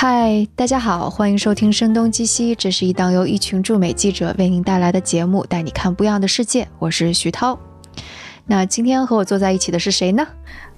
[0.00, 6.68] 嗨，大家好，欢迎收听《声东击西》，这是一档由一群驻美记者为您带来的节目，带你看不一样的世界。
[6.78, 7.58] 我是徐涛。
[8.46, 10.24] 那今天和我坐在一起的是谁呢？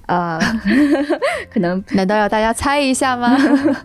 [0.06, 0.40] 呃，
[1.52, 3.36] 可能难道要大家猜一下吗？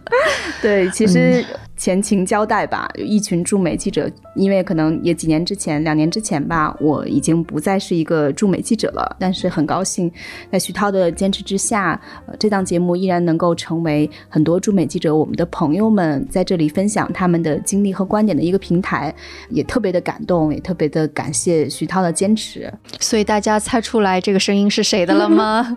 [0.63, 1.45] 对，其实。
[1.77, 9.15] 前情交代吧，有一群驻美记者，因为可能也几年之前，两年之前吧，我已经不再是一个驻美记者了。
[9.19, 10.09] 但是很高兴，
[10.49, 19.13] 在徐涛的坚持之下，呃，这档节目依然能够成为很多驻美记者我们的朋友们在这里分享他们的经历和观点的一个平台，
[19.49, 22.73] 也特别的感动，也特别的感谢徐涛的坚持。
[23.01, 25.75] 所以大家猜出来这个声音是谁的了吗？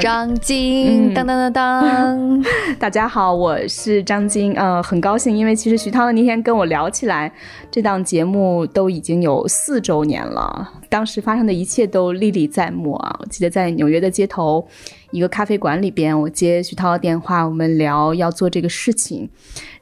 [0.00, 2.44] 张晶，当当当当，
[2.80, 5.09] 大家好，我是张晶，呃，很高。
[5.10, 7.32] 高兴，因为其实徐涛那天跟我聊起来，
[7.68, 10.72] 这档节目都已经有四周年了。
[10.88, 13.16] 当时发生的一切都历历在目啊！
[13.18, 14.64] 我记得在纽约的街头，
[15.10, 19.28] 一个咖啡馆里边，我接徐涛的电话，我们聊要做这个事情，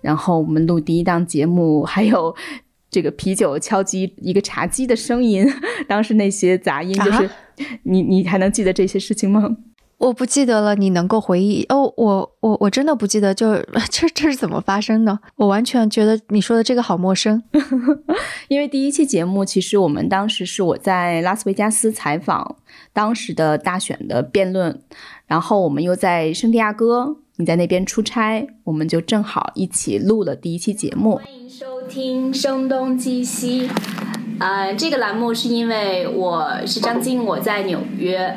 [0.01, 2.35] 然后我们录第一档节目，还有
[2.91, 5.47] 这个啤酒敲击一个茶几的声音，
[5.87, 7.29] 当时那些杂音，就是
[7.83, 9.59] 你你还能记得这些事情吗？
[9.99, 11.93] 我不记得了，你能够回忆哦？
[11.97, 13.53] 我我我真的不记得，就
[13.91, 15.19] 这这是怎么发生的？
[15.35, 17.43] 我完全觉得你说的这个好陌生。
[18.47, 22.57] 因为第一期节目，其实我们当时是我在拉斯维加斯采访
[22.93, 24.81] 当时的大选的辩论，
[25.27, 31.17] 然后我们又在圣地亚哥，你在那边出差，我们就正好一起录了第一期节目。
[31.17, 33.69] 欢迎收听《声东击西》，
[34.39, 38.33] 呃，这个栏目是因为我是张晶，我在纽约。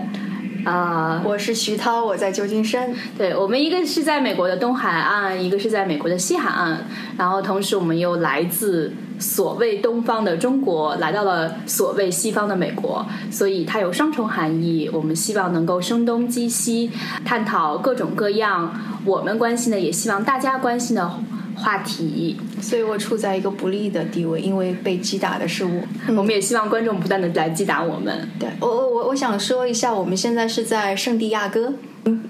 [0.64, 2.94] 啊，我是徐涛，我在旧金山。
[3.18, 6.78] 对我们一个是在美国的东海岸，一个是在美国的西海岸，
[7.18, 14.90] 然后同时我们又来自所谓东方的中国，来到了所谓西方的美国，所以它有双重含义。
[14.94, 16.92] 我们希望能够声东击西，
[17.26, 18.72] 探讨各种各样
[19.04, 21.12] 我们关心的，也希望大家关心的。
[21.56, 25.82] 话题，所以我处在一个不利的地位，因为被击打的是我。
[26.10, 28.30] 我们也希望观众不断的来击打我们。
[28.40, 31.74] 对我，我，我，我想说一下，我们现在是在圣地亚哥，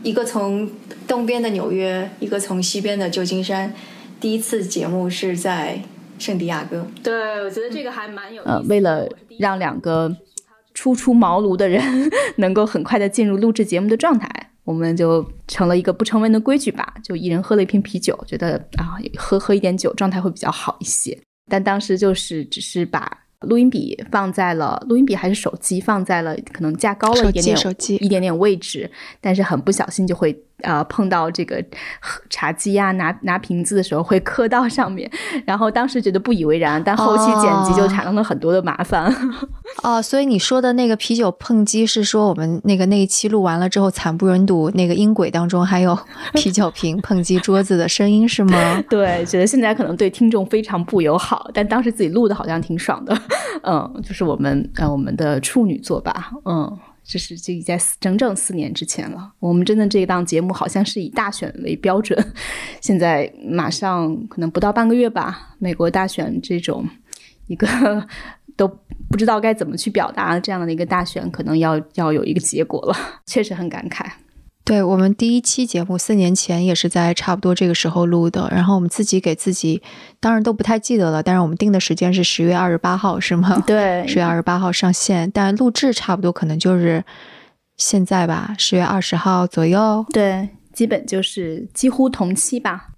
[0.04, 0.70] 一个从
[1.08, 3.74] 东边的纽约，一个从西边的旧金山。
[4.20, 5.82] 第一次节目是在
[6.20, 6.86] 圣地亚哥。
[7.02, 8.44] 对，我觉得这个还蛮有。
[8.44, 9.08] 呃，为了
[9.40, 10.16] 让两个
[10.74, 11.82] 初出茅庐的人
[12.38, 14.51] 能够很快的进入录制节目的状态。
[14.64, 21.18] 我们就成了一个不成文的规矩吧，就一人喝了一瓶啤酒，觉得啊，喝喝一点酒，状态会比较好一些。
[21.50, 28.90] 但当时就是只是把录音笔放在了录音笔还是手机放在了可能架高了一点点手机一点点位置，
[29.20, 30.38] 但是很不小心就会。
[30.64, 31.66] 呃，碰到这个
[32.30, 35.10] 茶几呀，拿拿瓶子的时候会磕到上面，
[35.44, 39.12] 然后当时觉得不以为然，但后期剪辑就产生了很多的麻烦。
[39.12, 39.48] 哦，
[39.84, 45.98] 哦所以你说的那个啤酒碰击是说我们那个那一期录完了之后惨不忍睹，那个音轨当中还有
[46.36, 48.82] 啤酒瓶碰击桌子的声音是吗？
[48.90, 53.18] 对，觉得现在可能对听众非常不友好，但当时自己录的好像挺爽的。
[53.64, 56.78] 嗯，就是我们呃我们的处女作吧，嗯。
[57.04, 59.32] 这是这在整整四年之前了。
[59.40, 62.16] 我们真的这一档节目好像是以大选为标准，
[62.80, 66.88] 现在马上可能不到半个月吧，美国大选这种
[67.48, 67.68] 一个
[68.56, 68.68] 都
[69.10, 72.96] 不知道该怎么去表达这样的一个大选，可能要要有一个结果了，
[73.26, 74.06] 确实很感慨。
[74.64, 79.82] 对我们第一期节目四年前也是在差不多这个时候录的，然后我们自己给自己，
[80.20, 83.62] 当然都不太记得了，但是我们定的时间是十月二十八号，是吗？
[83.66, 87.04] 对，十月二十八号上线，但录制差不多可能就是
[87.76, 90.06] 现在吧，十月二十号左右。
[90.14, 92.90] 对，基本就是几乎同期吧，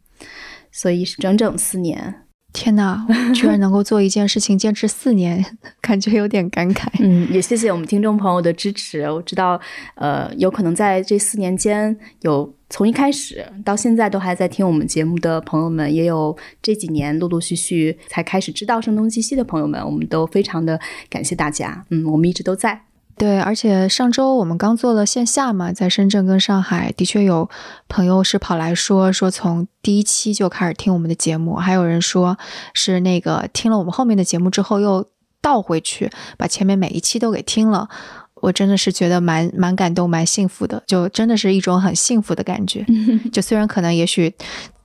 [0.69, 2.22] 所以是整整四年。
[2.53, 5.43] 天哪，居然能够做一件事情坚持四年，
[5.81, 6.87] 感觉有点感慨。
[6.99, 9.01] 嗯，也谢谢我们听众朋友的支持。
[9.09, 9.59] 我知道，
[9.95, 21.83] 呃，有可能在这四年间，有从一开始到现在都还在听我们节目的朋友们，也有这几年陆陆续续才开始知道声东击西的朋友们，我们都非常的感谢大家。
[21.89, 22.83] 嗯，我们一直都在。
[23.17, 27.49] 对，而且上周我们刚做了线下嘛，在深圳跟上海，的确有
[27.87, 32.37] 朋友是跑来说说从第一期就开始听我们的节目，还有人说
[32.73, 35.07] 是那个听了我们后面的节目之后又
[35.41, 37.87] 倒回去把前面每一期都给听了，
[38.35, 42.85] 我真的是觉得蛮蛮感动、蛮幸福的，就真的是一种很幸福的感觉。
[43.31, 44.33] 就虽然可能也许。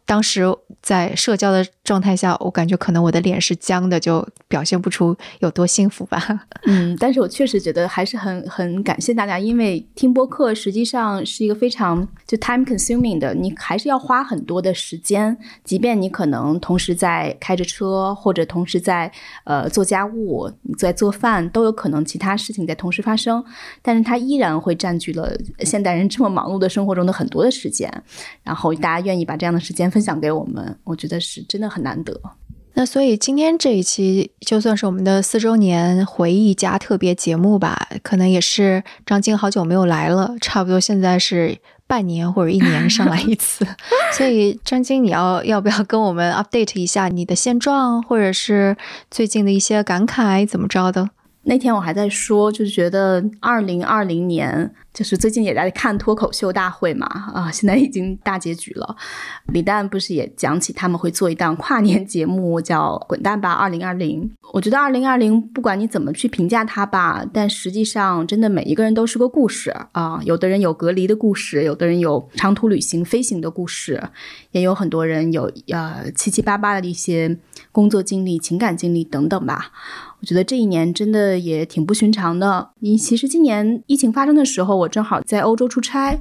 [0.09, 0.43] 当时
[0.81, 6.19] 在社交的状态下，我感觉可能我的脸是僵的，就表现不出有多幸福吧。
[6.65, 19.13] 嗯，但是我确实觉得还是很很感谢大家，因为听播客实际上是一个非常就 time consuming 的，你还是要花很多的时间，即便你可能同时在开着车，或者同时在
[19.45, 23.45] 呃做家务、在做饭，都有可能其他事情在同时发生，
[23.83, 27.93] 但是它依然会占据了现代人这么忙碌的生活中的很多的时间。
[28.43, 29.98] 然后大家愿意把这样的时间分。
[29.99, 32.15] 分享给我们，我觉得是真的很难得。
[32.75, 41.59] 那所以今天这一期就算是我们的四周年回忆加特别节目吧，可能也是张晶好久没有来了，差不多现在是
[41.89, 43.67] 半年或者一年上来一次。
[44.17, 48.77] 所以张晶，你要要不要跟我们 update 一下你的现状，或者是
[49.11, 51.11] 最近的一些感慨怎么着的？
[51.43, 58.97] 那天我还在说，就是觉得二零二零年，就是最近也在看脱口秀大会嘛，啊，现在已经大结局了。
[59.53, 64.25] 李诞不是也讲起他们会做一档跨年节目，叫《滚蛋吧二零二零》。
[64.53, 70.21] 我觉得二零二零不管你怎么去评价它吧，但实际上真的每一个人都是个故事啊。
[70.25, 74.03] 有的人有隔离的故事，有的人有长途旅行飞行的故事，
[74.51, 77.39] 也有很多人有呃七七八八的一些
[77.71, 79.71] 工作经历、情感经历等等吧。
[80.21, 82.71] 我觉得这一年真的也挺不寻常的。
[82.81, 86.21] 你其实今年疫情发生的时候，我正好在欧洲出差，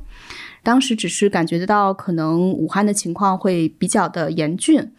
[0.63, 4.91] 当时只是感觉得到可能武汉的情况会比较的严峻，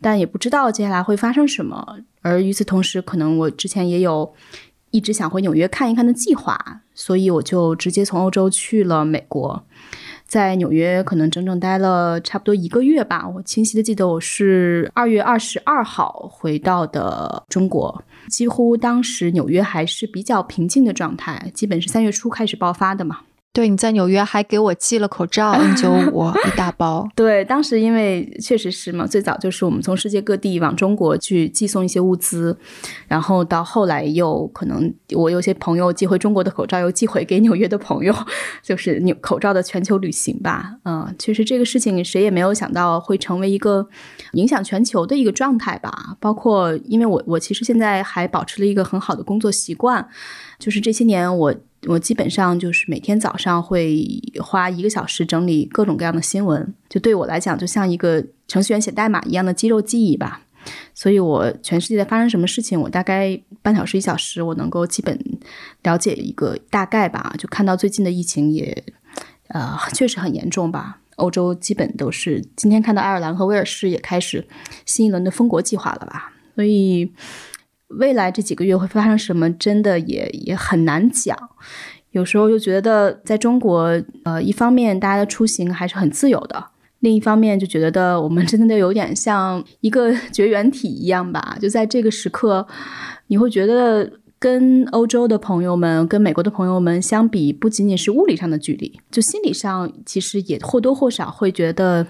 [0.00, 1.98] 但也不知道接下来会发生什么。
[2.22, 4.32] 而与此同时，可能我之前也有
[4.90, 9.62] 一直想回纽约看一看的计划，所以我就直接从欧洲去了美国。
[10.26, 13.28] 在纽约可能整整待了差不多一个月吧。
[13.28, 23.20] 我清晰的记得我是二月二十二号回到的中国，几乎当时纽约还是比较平静的状态，基本是三月初开始爆发的嘛。
[23.54, 27.08] 对，你在纽约还给我寄了口罩 N 九五一大包。
[27.14, 32.58] 对，当时因为确实是嘛，最早就是我们从世界各地往中国去寄送一些物资，
[33.06, 38.12] 然后到后来又可能我有些朋友寄回中国的口罩又寄回给纽约的朋友，
[38.60, 40.74] 就是纽口罩的全球旅行吧。
[40.82, 43.86] 嗯，其实这个事情谁也没有想到会成为一个
[44.32, 46.16] 影响全球的一个状态吧。
[46.18, 50.04] 包括因为我我其实现在还保持了一个很好的工作习惯，
[50.64, 51.54] 就是这些年我。
[51.86, 54.02] 我基本上就是每天早上会
[54.42, 60.46] 花一个小时整理各种各样的新闻，就对我来讲，就像一个程序员写代码一样的肌肉记忆吧。
[60.94, 65.22] 所以，我全世界在发生什么事情，我大概半小时一小时，我能够基本
[65.82, 67.34] 了解一个大概吧。
[67.38, 68.82] 就看到最近的疫情也，
[69.48, 71.00] 呃，确实很严重吧。
[71.16, 74.48] 欧洲基本都是今天看到爱尔兰和威尔士也开始
[74.86, 76.32] 新一轮的封国计划了吧。
[76.54, 77.12] 所以。
[77.88, 81.36] 未来这几个月会发生什么，真的也也很难讲。
[82.10, 86.64] 有时候又觉得，在中国，呃，一方面大家的出行还是很自由的，
[87.00, 91.56] 另一方面就觉得我们真的有点像一个绝缘体一样吧。
[91.60, 92.66] 就在这个时刻，
[93.26, 102.06] 你会觉得跟欧洲的朋友们、跟美国的朋友们相比，不仅仅是物理上的距离，就心理上其实也或多或少会觉得。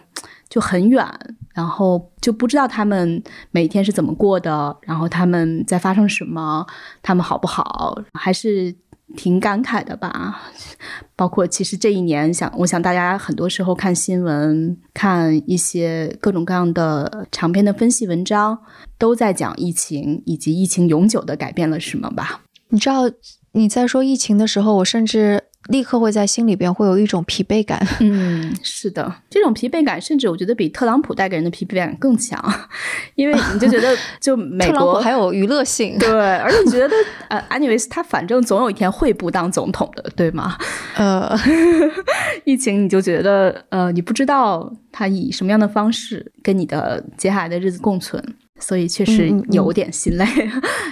[0.55, 1.05] 就很远，
[1.53, 3.21] 然后就不知道他们
[3.51, 6.65] 每天是怎么过的，然后他们在发生什么，
[7.03, 8.73] 他们好不好，还是
[9.17, 10.41] 挺感慨的吧。
[11.17, 18.57] 包括其实这一年，想我想大家很多时候看新闻，看一些各种各样的长篇的分析文章，
[18.97, 22.43] 都在讲疫情以及疫情永久的改变了什么吧。
[22.69, 23.11] 你知道
[23.51, 25.43] 你在说疫情的时候，我甚至。
[25.69, 27.85] 立刻会在心里边会有一种疲惫感。
[28.01, 32.43] 嗯，是的，这种疲惫感甚至我觉得比特朗普带给人的疲惫感更强，
[33.17, 36.95] 因为你就觉得 就美国还有娱乐性，对，而且你觉得
[37.29, 40.57] 呃，anyways，他反正总有一天会不当总统的，对吗？
[40.97, 41.37] 呃，
[42.45, 48.23] 疫情你就觉得呃，你不知道他以什么样的方式跟你的接下来的日子共存，
[48.59, 50.27] 所以确实有点心累。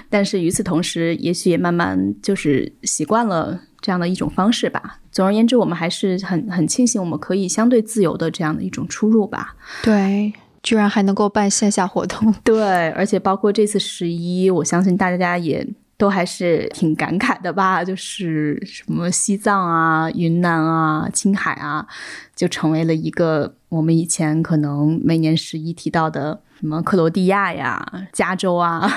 [0.09, 3.61] 但是与此同时，也许也慢慢就是习惯了。
[3.83, 5.01] 这样的一种方式吧。
[5.11, 9.55] 总而言之，我们还是很很庆幸我们可以相对自由的这样的一种出入吧。
[9.83, 12.35] 对，居然还能够办线下活动。
[12.43, 15.67] 对，而且包括这次十一，我相信大家也
[15.99, 17.85] 都还是挺感慨的吧。
[17.85, 21.87] 就是什么西藏啊、云南啊、青海啊，
[22.35, 26.41] 就成为了一个我们以前可能每年十一提到的。
[26.63, 28.89] 什么克罗地亚呀、加州啊，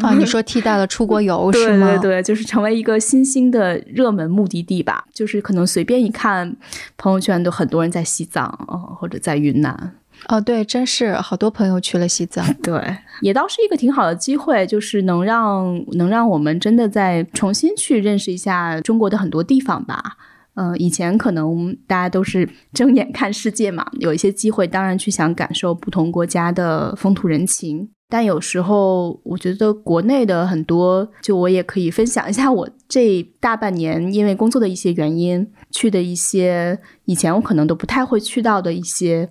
[0.00, 1.88] 啊，你说替代了出国游是吗？
[1.88, 5.04] 对对对，就是成为一个新兴的热门目的地吧。
[5.12, 6.56] 就是可能随便一看
[6.96, 9.92] 朋友圈，都很多人在西藏哦，或者在云南。
[10.28, 12.42] 哦，对，真是好多朋友去了西藏。
[12.62, 20.16] 对，也倒是一个挺好的机会，就是能让能让我们真的再重新去认识一下中国的很多地方吧。
[20.60, 27.88] 嗯，以前可能大家都是睁眼看世界嘛，有一些机会，当然去想感受不同国家的风土人情。
[28.10, 39.30] 但有时候，我觉得国内的很多，就我也可以分享一下我这大半年因为工作的一些原因去的一些以前我可能都不太会去到的一些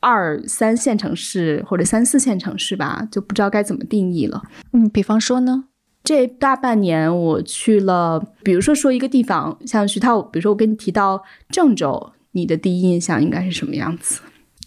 [0.00, 4.40] 二三线城市或者三四线城市吧，就不知道该怎么定义了。
[4.72, 5.64] 嗯，比方说呢？
[6.04, 14.20] 这大半年我去了，比如说说一个地方，像徐涛，比如说我跟你提到郑州，你的第一印象应该是什么样子？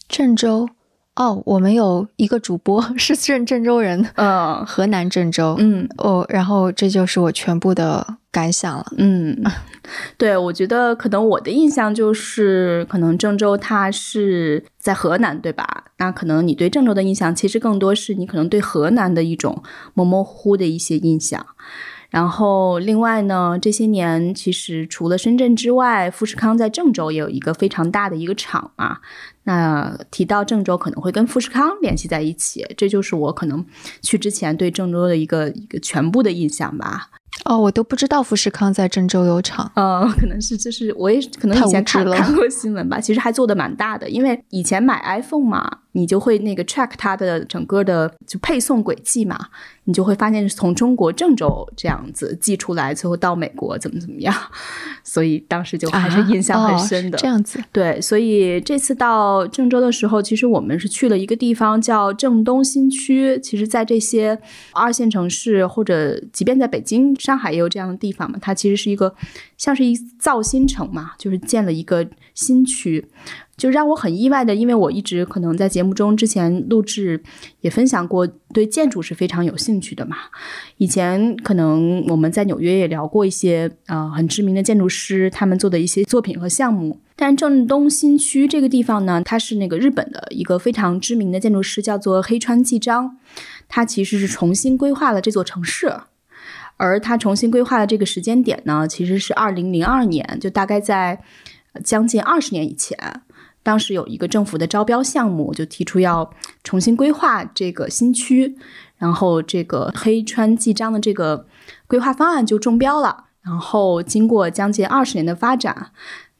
[0.07, 0.69] 郑州，
[1.15, 5.55] 哦，我们有一个主播 是郑郑州人，嗯河南郑州。
[5.57, 8.85] 嗯哦，然后这就是我全部的感想了。
[8.97, 9.43] 嗯，
[10.17, 15.84] 对，我觉得可能我的印象就是，可能郑州它是在河南，对吧？
[15.97, 21.45] 那可能你对郑州的印象，其实更多是你可能对河南的一种模模糊糊的一些印象。
[22.09, 28.99] 然后，另外呢，这些年其实除了深圳之外，富士康在郑州也有一个非常大的一个厂嘛。
[29.45, 33.65] 那提到郑州，可能会跟富士康联系在一起，这就是我可能
[34.01, 37.09] 去之前对郑州的一个一个全部的印象吧。
[37.43, 39.69] 哦，我都不知道富士康在郑州有厂。
[39.75, 49.37] 呃，可能是就是我也可能以前看看过新闻吧，其实还做的蛮大的，因为以前买 iPhone 嘛，你就会那个 track 它的整个的就配送轨迹嘛，
[49.83, 54.33] 你就会发现是从中国郑州这样子寄出来，最后到美国怎么怎么样，
[55.03, 57.17] 所以当时就还是印象很深的。
[57.17, 63.39] 啊哦、这样子，对，所以这次到郑州的时候，其实我们是去了一个地方叫郑东新区。
[63.41, 64.39] 其实，在这些
[64.73, 69.15] 二线城市，或者即便在北京、上海也有这样的地方嘛，它其实是一个
[69.57, 73.05] 像是一造新城嘛，就是建了一个新区。
[73.57, 77.23] 就让我很意外的，因为我一直可能在节目中之前录制
[77.61, 80.17] 也分享过，对建筑是非常有兴趣的嘛。
[80.75, 86.99] 以前可能我们在纽约也聊过一些呃很知名的建筑师他们做的一些作品和项目。
[87.15, 93.17] 但郑东新区这个地方呢，它是那个日本的一个非常知名的建筑师，叫做黑川纪章，
[93.69, 95.93] 他其实是重新规划了这座城市。
[96.77, 101.21] 而他重新规划的这个时间点呢，其实是二零零二年，就大概在
[101.85, 103.21] 将近二十年以前。
[103.63, 106.29] 当时有一个政府的招标项目，就提出要
[106.65, 108.57] 重新规划这个新区，
[108.97, 111.47] 然后这个黑川纪章的这个
[111.87, 113.23] 规划方案就中标了。
[113.41, 115.91] 然后经过将近二十年的发展，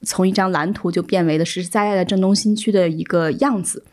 [0.05, 3.83] 从一张蓝图就变为了实实在在的郑东新区的一个样子。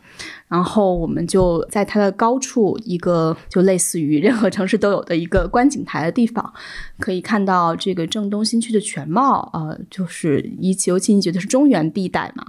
[0.47, 6.53] 然后我们就在它的高处，一个就类似于任何城市都有的一个观景台的地方，
[6.99, 9.49] 可以看到这个郑东新区的全貌。
[9.53, 12.45] 呃，就是一尤其你觉得是中原地带嘛。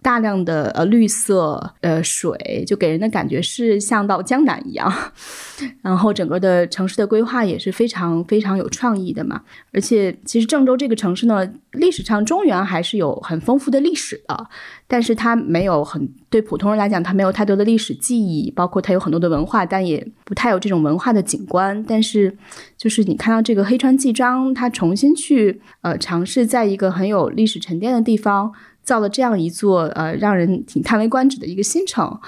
[0.00, 4.92] 大量的呃绿色呃水，就给人的感觉是像到江南一样。
[5.82, 9.42] 然后整个的城市的规划也是非常非常有创意的嘛。
[9.72, 14.46] 而且其实郑州这个城市呢，历史上中原还是有很丰富的历史的，
[14.86, 21.84] 但是它没有很对普通人来讲，它没有太多的历史记忆，包括它有很多的文化，但也不太有这种文化的景观。
[21.88, 22.38] 但是
[22.76, 28.52] 就是你看到这个黑川纪章，它重新去呃尝试在一个很有历史沉淀的地方。
[28.88, 32.18] 造了这样一座呃让人挺叹为观止的一个新城，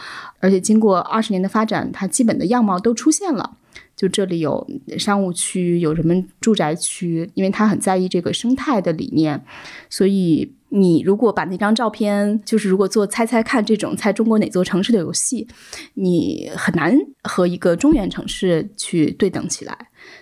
[0.41, 3.57] 而且经过二十年的发展，它基本的样貌都出现了。
[4.01, 4.67] 就这里有
[4.99, 9.45] 商务区，有人们住宅区，因为他很在意这个生态的理念，
[9.91, 15.47] 所以你如果把那张照片，就是如果做猜猜看这种猜中国哪座城市的游戏，
[15.93, 19.77] 你很难和一个中原城市去对等起来。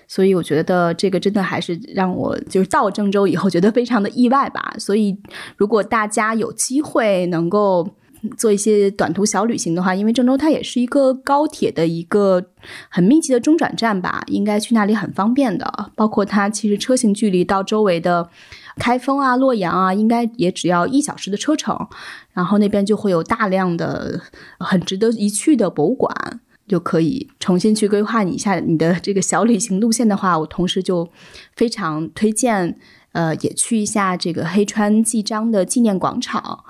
[0.08, 4.75] 所以我觉得这个真的还是让我就是到郑州以后觉得非常的意外吧。
[4.76, 5.16] 所以
[5.56, 7.88] 如果大家有机会能够
[8.37, 12.50] 做一些短途小旅行的话，因为郑州它也是一个高铁的一个
[12.88, 15.90] 很密集的中转站吧，应该去那里很方便的。
[15.94, 18.28] 包括它其实车行距离到周围的
[18.76, 21.88] 开封啊、洛阳啊，应该也只要一小时的车程。
[22.32, 24.20] 然后那边就会有大量的
[24.58, 26.40] 很值得一去的博物馆。
[26.68, 31.08] 就可以重新去规划你一下你的这个小旅行路线的话，我同时就
[31.56, 32.78] 非常推荐，
[33.12, 36.62] 呃，也去一下这个黑川纪章的纪念广场。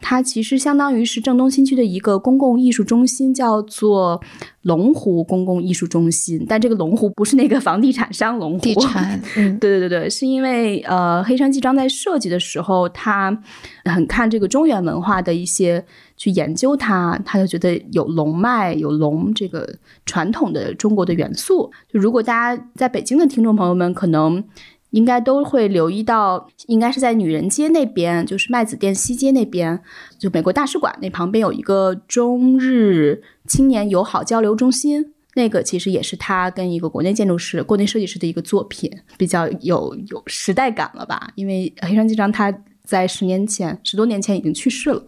[0.00, 4.20] 它其实相当于是郑东新区的一个公共艺术中心，叫做
[4.62, 6.44] 龙湖公共艺术中心。
[6.48, 13.36] 但这个龙湖不是那个房地产商龙湖，地产，嗯， 对对对对，是因为呃，黑山纪章在设计的时候，他
[13.84, 15.84] 很看这个中原文化的一些
[16.16, 19.68] 去研究它，他就觉得有龙脉、有龙这个
[20.06, 21.70] 传统的中国的元素。
[21.92, 24.42] 就如果大家在北京的听众朋友们可能。
[24.90, 29.80] 应该都会留意到，应该是在女人街那边，就是麦子店西街那边，
[30.18, 35.12] 就美国大使馆那旁边有一个中日青年友好交流中心。
[35.34, 41.30] 那个其实也是他跟一个国内建筑师、国内设计师的一个作品，比较有有时代感了吧？
[41.36, 42.52] 因为黑川纪章他
[42.84, 45.02] 在十年前、十多年前已经去世了。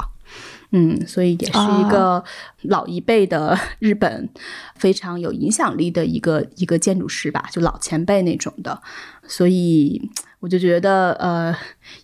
[0.75, 2.25] 嗯，所以也是一个
[2.62, 4.29] 老一辈的 日本
[4.75, 8.81] 非常有影响力的一个一个建筑师吧，就老前辈那种的。
[9.26, 10.11] 所以
[10.41, 11.55] 我就觉得，呃，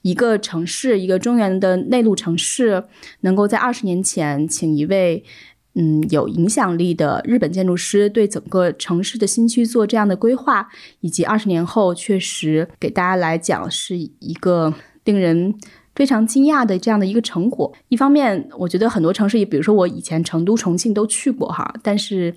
[0.03, 2.85] 一个城市，一个中原的内陆城市，
[3.21, 5.25] 能够在二十年前请一位
[5.75, 10.69] 嗯有影响力的日本建筑师对整个城市的新区做这样的规划，
[11.01, 15.55] 以及二十年后确实给大家来讲是一个令人。
[15.99, 17.75] 非常惊讶的这样的一个成果。
[17.89, 22.33] 一方面，我觉得很多城市，比如说我以前成都、重庆都去过哈，但是。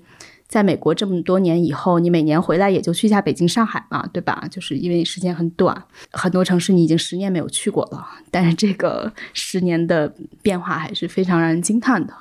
[0.48, 4.46] 在美国这么多年以后，你每年回来也就去一下北京、上海嘛，对吧？
[4.50, 12.12] 就是因为时间很短，很多城市你已经十年没有去过了，但是这个十年的变化还是非常让人惊叹的。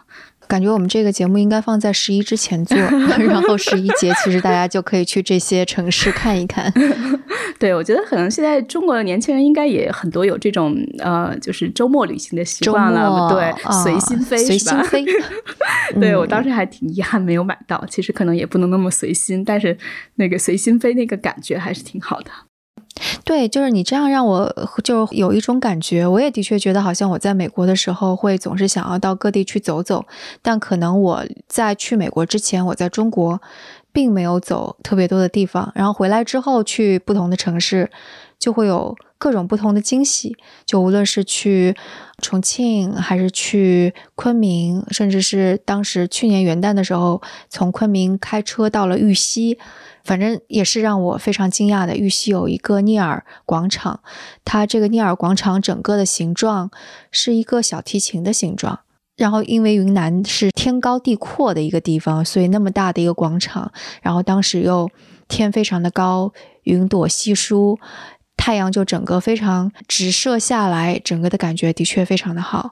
[0.51, 2.77] 感觉我们这个节目应该放在十一之前做，
[3.17, 6.69] 然后十一节其实大家就可以去这些城市看一看。
[7.57, 13.29] 对，我觉得可能现在中国的年轻人应该也很多有这种呃，就是周末旅行的习惯了。
[13.29, 13.53] 对，
[13.83, 15.05] 随心飞，随心飞。
[15.97, 19.77] 对我当时还挺遗憾没有买到，其实可能也不能那么随心，但是
[20.15, 22.31] 那个随心飞那个感觉还是挺好的。
[23.23, 30.05] 对，就是你这样让我就有一种感觉，我也的确觉得好像我在美国的时候会总是想要到各地去走走，
[30.41, 33.41] 但可能我在去美国之前，我在中国
[33.91, 37.89] 并没有走特别多的地方，然后回来之后去不同的城市，
[38.39, 41.75] 就会有各种不同的惊喜，就无论是去
[42.19, 49.57] 重庆，还是去昆明，甚至是当时去年元旦的时候从昆明开车到了玉溪。
[50.03, 51.95] 反正也是让我非常惊讶的。
[51.95, 54.01] 玉溪有一个聂耳广场，
[54.43, 56.71] 它这个聂耳广场整个的形状
[57.11, 58.79] 是一个小提琴的形状。
[59.17, 64.89] 然后因为云南是天高地阔的一个地方，所以那么大的一个广场，然后当时又
[65.27, 67.77] 天非常的高，云朵稀疏，
[68.35, 72.71] 太阳就整个非常直射下来，整个的感觉的确非常的好。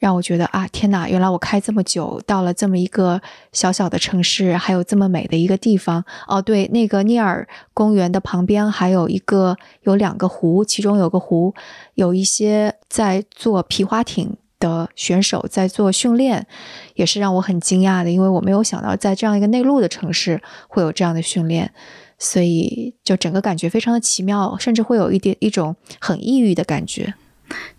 [0.00, 1.06] 让我觉得啊，天哪！
[1.06, 3.20] 原来我开这么久，到了这么一个
[3.52, 6.02] 小小的城市，还有这么美的一个地方。
[6.26, 11.54] 哦，对，那个聂耳公园的旁边还有一个，有两个湖，其中有个湖
[11.94, 16.46] 有一些在做皮划艇的选手在做训练，
[16.94, 21.70] 也是让我很惊讶的，因为我没有想到在这样一个内陆的城市会有这样的训练，
[22.18, 27.12] 所以就整个感觉非常的奇妙，甚至会有一点一种很抑郁的感觉。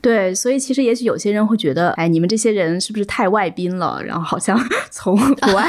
[0.01, 4.01] 对，所以其实也许有些人会觉得，哎，你们这些人是不是太外宾了？
[4.03, 4.59] 然后好像
[4.91, 5.67] 从国外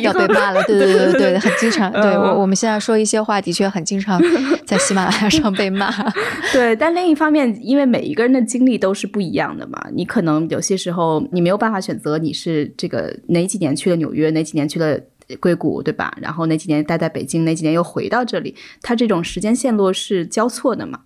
[0.00, 0.62] 要被骂了。
[0.64, 1.90] 对对对对对，很经常。
[1.92, 4.20] 对我我们现在说一些话，的确很经常
[4.66, 5.90] 在喜马拉雅上被骂。
[6.52, 14.98] 对，但另一方面，因为每一个人的经历都是不一样的嘛，你可能有些时候你没有办法选择你是这个哪几年去了纽约，哪几年去了。
[15.38, 16.12] 硅谷对吧？
[16.20, 20.98] 然后哪几年待在北京，哪几年又回到这里，它这种时间线路是交错的嘛？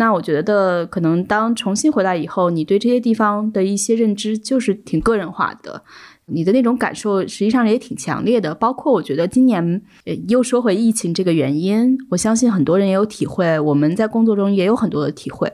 [0.00, 5.82] 那我觉得可能当重新回来以后，你对这些地方的一些认知就是挺个人化的，
[6.24, 8.54] 你的那种感受实际上也挺强烈的。
[8.54, 9.82] 包括我觉得今年
[10.26, 15.52] 又说回疫情这个原因，我相信很多人也有体会，我们在工作中也有很多的体会。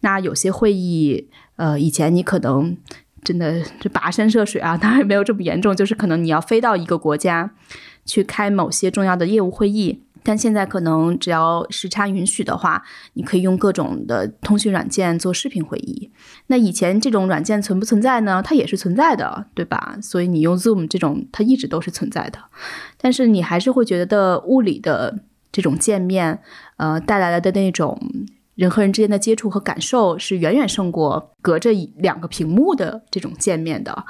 [0.00, 2.76] 那有些会议，呃，以前你可能。
[3.24, 7.50] 真的这跋山涉水啊，当然没有这么严重，就是可能你要飞到一个国家
[8.08, 16.10] 去开某些重要的业务会议，但现在可能只要时差允许的话，你可以用各种的通讯软件做视频会议。
[16.48, 18.42] 那以前这种软件存不存在呢？
[18.42, 19.98] 它也是存在的，对吧？
[20.02, 22.38] 所以你用 Zoom 这种，它一直都是存在的，
[22.96, 25.20] 但是你还是会觉得物理的
[25.52, 26.40] 这种见面，
[26.78, 28.00] 呃，带来的那种。
[28.58, 34.04] 人和人之间的接触和感受是远远胜过隔着两个屏幕的这种见面的。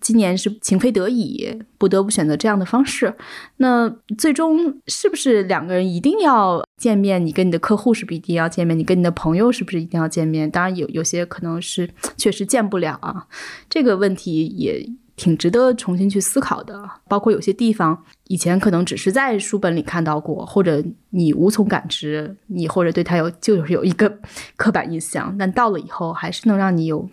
[0.00, 3.14] 今年是情非得已，不得不选择这样的方式。
[3.58, 7.24] 那最终是不是两个人一定要见面？
[7.24, 8.78] 你跟你的客户是不是一定要见面？
[8.78, 10.50] 你跟你的朋友是不是一定要见面？
[10.50, 13.26] 当然有有些可能是 确实见不了啊。
[13.68, 14.86] 这个问题也。
[15.16, 24.18] 挺值得重新去思考的，包括有些地方以前可能只是在书本里看到过，或者你无从感知，你或者对他有就是有一个
[24.56, 27.06] 刻板印象，但到了以后还是能让你有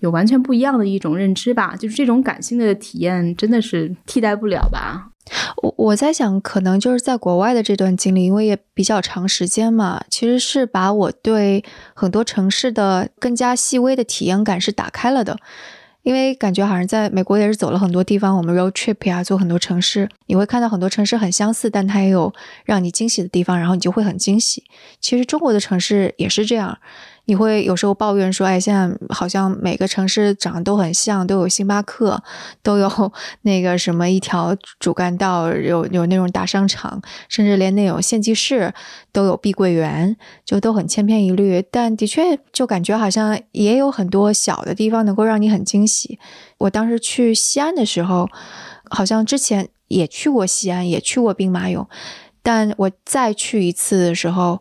[0.00, 1.76] 有完全不一样的一种认知吧。
[1.76, 5.06] 就是这种感性的体验真的是替代不了吧。
[5.62, 11.62] 我我在想，可能就是在国外的这段经历，因为也比较长时间嘛，其实是把我对
[11.94, 15.38] 很多城市的更加细微的体验感是打开了的。
[16.02, 22.32] 因为感觉好像在美国也是走了很多地方，我们 road trip 呀，做很多城市，你会看到很多城市很相似，但它也有
[22.64, 24.64] 让你惊喜的地方，然后你就会很惊喜。
[24.98, 26.78] 其实中国的城市也是这样。
[27.30, 32.20] 你会有时候抱怨说：“哎，现在好像每个城市长得都很像，都有星巴克，
[32.60, 32.90] 都有
[33.42, 38.74] 那个什么一条主干道，有有那种大商场，甚至连那种县级市
[39.12, 41.64] 都有碧桂园，就都很千篇一律。
[41.70, 46.18] 但的确，就感觉好像也有很多小的地方能够让你很惊喜。
[46.58, 48.28] 我当时去西安的时候，
[48.90, 51.86] 好像之前也去过西安，也去过兵马俑，
[52.42, 54.58] 但我再去一次的时候。”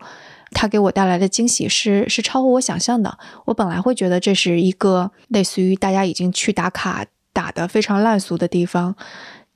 [0.51, 3.17] 它给我带来的惊喜是是超乎我想象的。
[3.45, 8.95] 我本来会觉得这是一个类似于大家已经去打卡打的非常烂俗的地方，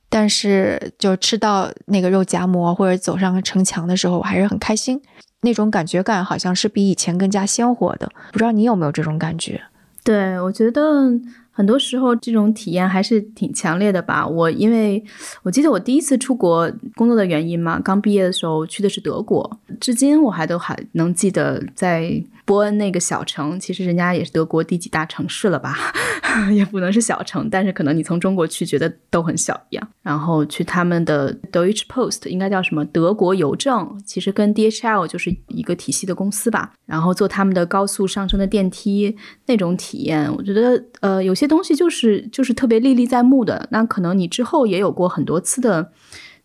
[0.10, 5.02] 但是就吃到那个肉夹馍或者走上城墙的时候，我还是很开心。
[5.42, 8.10] 那种感觉感好像是比以前更加鲜活的。
[8.32, 9.62] 不知道你有没有这种感觉？
[10.04, 11.10] 对，我觉得
[11.54, 14.28] 很多时候这种体验还是挺强烈的吧。
[14.28, 15.02] 我因为
[15.44, 22.22] 我记得我第一次出国工作的原因嘛，刚毕业的时候去的是德国，至今我还都还能记得在。
[22.46, 25.76] 波恩那个小城，其实人家也是德国第几大城市了吧？
[26.54, 29.88] 也不能是小城，但是可能你从中国去觉得都很小一样。
[30.02, 36.74] 然后去他们的 Deutsche Post，应该叫什么德国邮政，其实跟 DHL 就是一个体系的公司吧。
[36.86, 43.68] 然后坐他们的高速上升的电梯，那种体验，我觉得呃有些东西就是就是特别历历在目的。
[43.72, 45.92] 那可能你之后也有过很多次的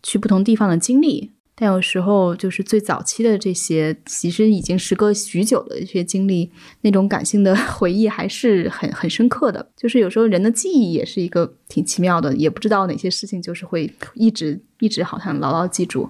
[0.03, 1.31] 去不同地方的经历。
[1.59, 6.49] 但有时候，就是最早期的这些，其实已经时隔许久的一些经历，
[6.81, 9.69] 那种感性的 回忆还是很很深刻的。
[9.75, 16.09] 就是有时候人的记忆也是一个挺奇妙的，也不知道哪些事情就是会一直一直好像牢牢记住。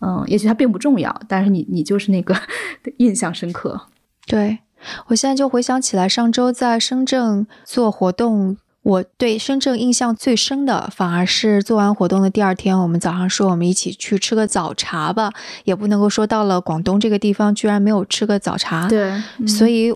[0.00, 2.36] 嗯，也许它并不重要，但是你你就是那个
[2.98, 3.88] 印象深刻。
[4.26, 4.60] 对
[5.08, 8.56] 我现在就回想起来，上周在深圳做活动。
[8.84, 15.32] 我对深圳印象最深的，反而是做完活动的第二天，我们早上说我们一起去吃个早茶吧，
[15.64, 18.86] 也不能够说到了广东这个地方居然没有吃个早茶。
[18.86, 19.10] 对，
[19.46, 19.90] 所以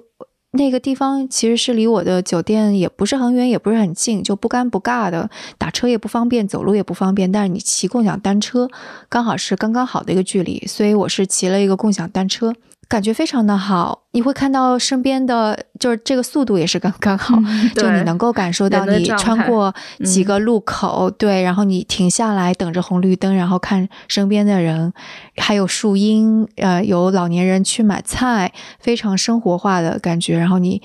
[0.52, 8.66] 那个地方其实是离我的酒店也不是很远，也不是很近，就不尴不尬的，打车也不方便，走路也不方便，但是你骑共享单车
[9.10, 12.54] 刚好是刚刚好的一个距离，所以我是骑了一个共享单车。
[12.88, 17.36] 感觉非常的好，你会看到身边的，就是这个速度也是刚刚好，
[17.76, 19.74] 就你能够感受到你穿过
[20.04, 24.92] 几个路口，对，然后你停下来等着红绿灯，然后看身边的人，
[25.36, 30.80] 还有树荫，呃，有老年人去买菜，非常生活化的感觉，然后你。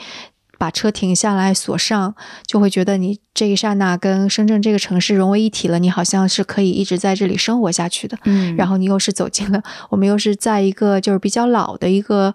[0.64, 2.16] 把车停下来锁上，
[2.48, 5.78] 就会觉得你这一刹那跟深圳这个城市融为一体了。
[5.78, 8.18] 你好像是可以一直在这里生活下去的。
[8.24, 12.34] 嗯，然后你又是走进了，我们又是在一个就是比较老的一个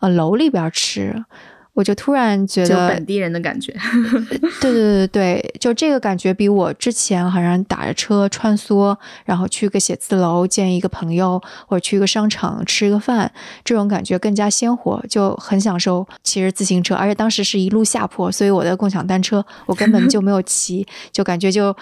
[0.00, 1.24] 呃楼里边吃。
[1.72, 3.72] 我就突然觉得本地人的感觉，
[4.60, 13.30] 对对对对对，就这个感觉比我之前好像打着车穿梭，然后去个写字楼见一个朋友，或者去一个商场吃个饭，
[13.64, 21.72] 这种感觉更加鲜活，就很享受骑着自行车，而且当时是一路下坡，所以我的共享单车我根本就没有骑，就感觉就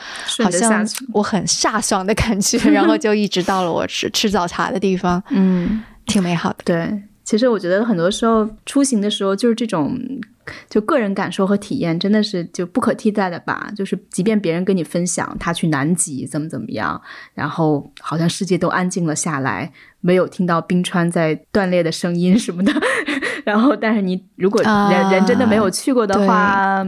[0.42, 7.03] 好像我很飒爽的感觉，然后就一直到了我吃吃早茶的地方，嗯，挺美好的，对。
[7.29, 9.99] 其实我觉得很多时候出行的时候，就是这种
[10.71, 13.71] 就个人感受和体验，真的是就不可替代的吧。
[13.77, 16.99] 就是即便别人跟你分享他去南极怎么怎么样，
[17.35, 22.73] 然后好像世界都安静了下来，没有听到冰川在断裂的声音什么的。
[23.45, 26.83] 然后，但是你如果人人真的没有去过的话。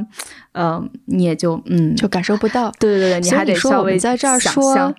[0.52, 2.72] 嗯，你也就嗯，就感受不到。
[2.80, 4.92] 对对对，你还得稍微在这儿说，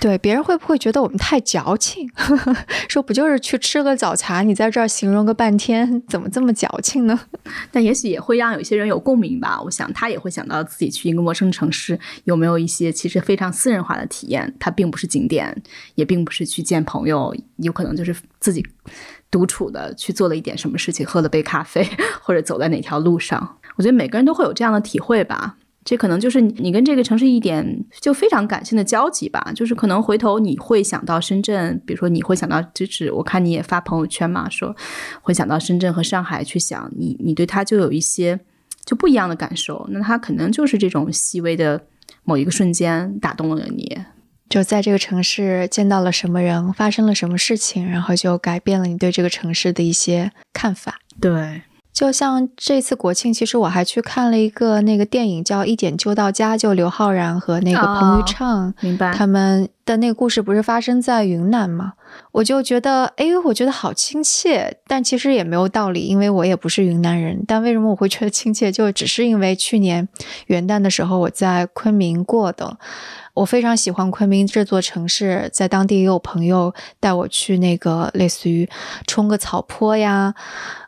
[0.00, 2.08] 对别人会不会觉得我们太矫情？
[2.88, 7.18] 说不就是去吃个早茶，你在这儿形容个半天，怎么这么矫情呢？
[7.72, 9.60] 但也许也会让有些人有共鸣吧。
[9.62, 14.54] 我想他也会想到自己去一个陌生城市，有没有一些其实非常私人化的体验？
[14.58, 15.62] 它并不是景点，
[15.94, 18.64] 也并不是去见朋友，有可能就是自己
[19.30, 21.88] 独处的去做了一点什么事情，喝了杯咖啡，
[22.22, 23.58] 或者走在哪条路上。
[23.76, 29.52] 我觉得每个人都会有这样的体会吧，这可能就是你跟这个城市一点就非常感性的交集吧。
[29.54, 34.74] 就是可能回头你会想到深圳，比如说你会想到，就是我看你也发朋友圈嘛，说
[35.20, 38.38] 会想到深圳和上海去想你，你对它就有一些
[38.84, 39.86] 就不一样的感受。
[39.90, 41.84] 那它可能就是这种细微的
[42.24, 43.98] 某一个瞬间打动了你，
[44.48, 51.00] 就在这个城市见到了什么人，发生了什么事情，然后就改变了你对这个城市的一些看法。
[51.20, 51.62] 对。
[52.02, 61.92] 就像这次国庆，其实我还去看了一个那个电影，叫《一点就到家》，就刘昊然和那个彭昱畅，明白他们的那个故事不是发生在云南吗？
[62.32, 67.44] 我就觉得，哎，我觉得好亲切，但其实也没有道理，因为我也不是云南人。
[67.46, 68.72] 但为什么我会觉得亲切？
[68.72, 70.08] 就只是因为去年
[70.48, 72.78] 元旦的时候我在昆明过的，
[73.34, 78.68] 我非常喜欢昆明这座城市，在当地也有朋友带我去那个类似于
[79.06, 80.34] 冲个草坡呀。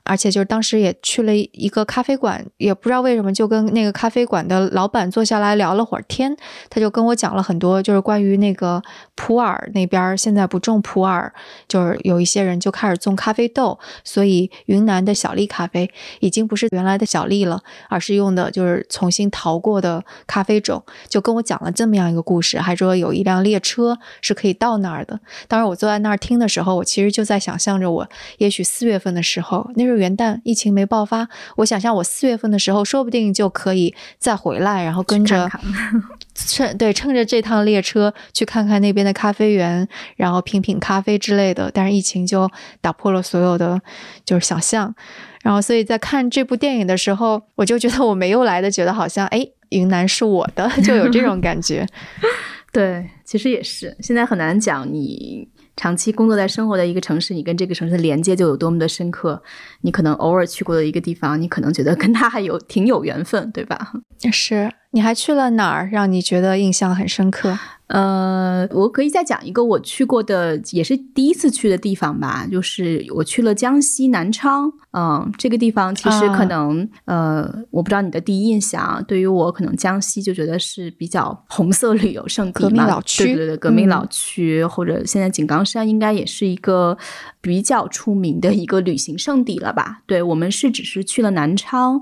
[0.04, 6.36] 而且就是当时也去了一个咖啡馆，也不知道为什么就跟那个咖啡馆的老板坐下来聊了会儿天，
[6.68, 8.82] 他就跟我讲了很多，就是关于那个
[9.14, 11.32] 普洱那边现在不种普洱，
[11.66, 15.90] 就是有一些人就开始种咖啡豆，所以云南的小粒咖啡
[16.20, 25.18] 已经不是原来的小粒了，而是用的就是重新淘过的咖啡种，就跟我讲了这么样一个故事，还说有一辆列车是可以到那儿的。
[25.48, 30.04] 当时我坐在那儿听的时候，我其实就在想象着我也许四月份的时候，那时候。
[30.04, 31.26] 元旦疫情没爆发，
[31.56, 35.48] 我想象我四月份的时候，说不定就可以再回来，然后跟着
[36.34, 41.70] 趁对趁着这趟列车去看看那边的咖啡园，然后品品咖啡之类的。
[41.72, 43.80] 但是疫情就打破了所有的
[44.26, 44.94] 就是想象。
[45.42, 51.86] 然后所以在看这部电影的时候，我就觉得我没有来的，觉得好像哎，云南是我的， 就有这种感觉。
[52.72, 55.48] 对，其实也是，现在很难讲你。
[55.76, 59.42] 长期工作在生活的一个城市，你跟这个城市的连接就有多么的深刻。
[59.80, 63.92] 你可能偶尔去过的一个地方，你可能觉得跟他还有挺有缘分，对吧？
[64.32, 67.58] 是，你还去了哪儿，让你觉得印象很深刻？
[67.86, 74.72] 呃，我可以再讲一个我去过的，也是第一次去的地方吧，就是我去了江西南昌。
[74.92, 79.04] 嗯，这个地方其实可能，呃，我不知道你的第一印象。
[79.06, 86.96] 对于我，可能江西就觉得是比较红色旅游胜地革命老区，对对对，革命老区，或者现在井冈山应该也是一个
[87.40, 90.02] 比较出名的一个旅行胜地了吧？
[90.06, 92.00] 对我们是只是去了南昌，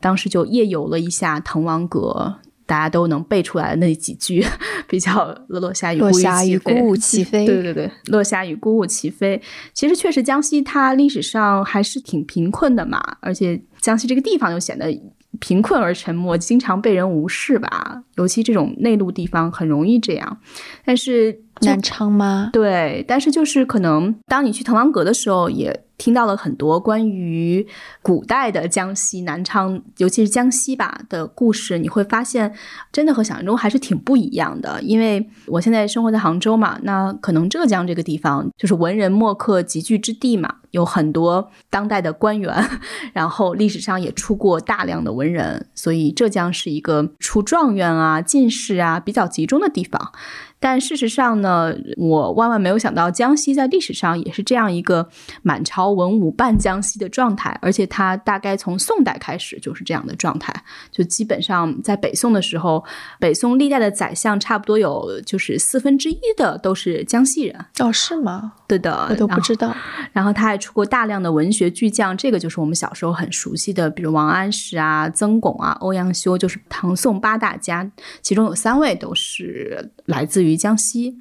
[0.00, 2.40] 当时就夜游了一下滕王阁。
[2.66, 4.44] 大家都能背出来的那几句，
[4.88, 7.46] 比较落下雨， 落下雨，孤鹜齐飞。
[7.46, 9.40] 对对对，落霞与，孤鹜齐飞。
[9.72, 14.86] 其实确实，江西它历史上还是挺贫困的嘛，而且江西这个地方又显得
[15.40, 18.02] 贫困而沉默，经常被人无视吧。
[18.16, 20.38] 尤其这种内陆地方很容易这样。
[20.84, 22.50] 但是南昌吗？
[22.52, 25.84] 对，但是就是可能当你去滕王阁的时候，也。
[25.96, 27.64] 听到了很多关于
[28.02, 32.52] 古代的江西南昌，尤其是江西吧的故事，你会发现
[32.90, 34.82] 真的和想象中还是挺不一样的。
[34.82, 42.52] 因为我现在生活在杭州嘛，那可能浙江这个地方就是文人墨客集聚之地嘛，有很多当代的官员，
[43.12, 50.10] 然后历史上也出过大量的文人，所以浙江是一个出状元啊、进士啊比较集中的地方。
[50.64, 55.06] 但事实上呢，我万万没有想到，江西在历史上也是这样一个
[55.42, 60.54] 满朝文武半江西的状态，而且它大概从宋代开始就是这样的状态，
[60.90, 62.82] 就基本上在北宋的时候，
[63.20, 67.66] 北宋历代的宰相差不多有就是四分之一的都是江西人。
[67.80, 68.54] 哦，是吗？
[68.66, 69.76] 对的，我都不知道。
[70.14, 77.86] 然后他还出过大量的文学巨匠，这个就是我们小时候很熟悉的，比如王安石啊、曾巩啊、欧阳修，就是唐宋八大家，
[78.22, 80.53] 其中有三位都是来自于。
[80.56, 81.16] 江西，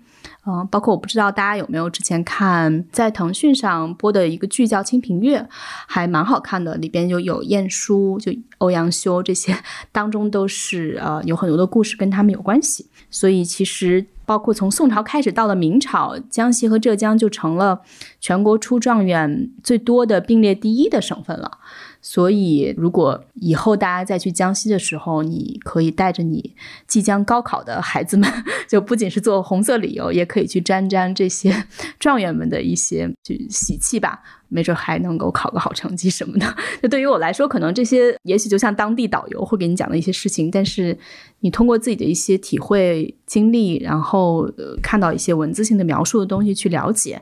[0.46, 9.56] 嗯，包括我不知道大家有没有之前看在腾讯上播的一个剧叫《清平乐》，还蛮好看的，里边就有晏殊、就欧阳修这些，
[9.92, 12.88] 当中都是呃有很多的故事跟他们有关系。
[13.10, 17.82] 所以其实包括从宋朝开始到了明朝，江西和浙江就成了
[18.20, 21.60] 全国出状元最多的并列第一的省份了。
[22.06, 26.54] 所以，如果以后大家再去江西的时候，你可以带着你
[26.86, 28.30] 即将高考的孩子们，
[28.68, 31.66] 就不仅是做红色旅游，也可以去沾沾这些
[31.98, 36.56] 状元们的一些去喜气吧，没准还能够考个好成绩什么的。
[36.82, 40.98] 就对于我来说，可能这些也许就像当地导游会给你讲的一些事情，但是
[41.40, 47.22] 你通过自己的一些体会经历，然后呃看到一些文字性的描述的东西去了解。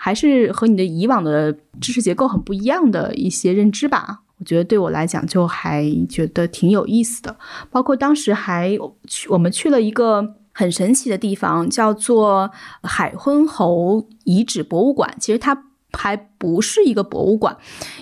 [0.00, 7.36] 还是和你的以往的知识结构很不一样的一些认知吧，我觉得对我来讲就还觉得挺有意思的。
[7.68, 12.50] 包括当时还去我们去了一个很神奇的地方，叫做
[12.84, 15.12] 海昏侯遗址博物馆。
[15.18, 17.56] 其实它还不是一个博物馆，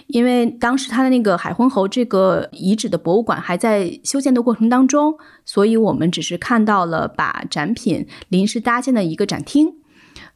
[0.08, 9.76] 因为当时它的那个海昏侯这个遗址的博物馆还在修建的过程当中，所以我们只是看到了把展品临时搭建的一个展厅。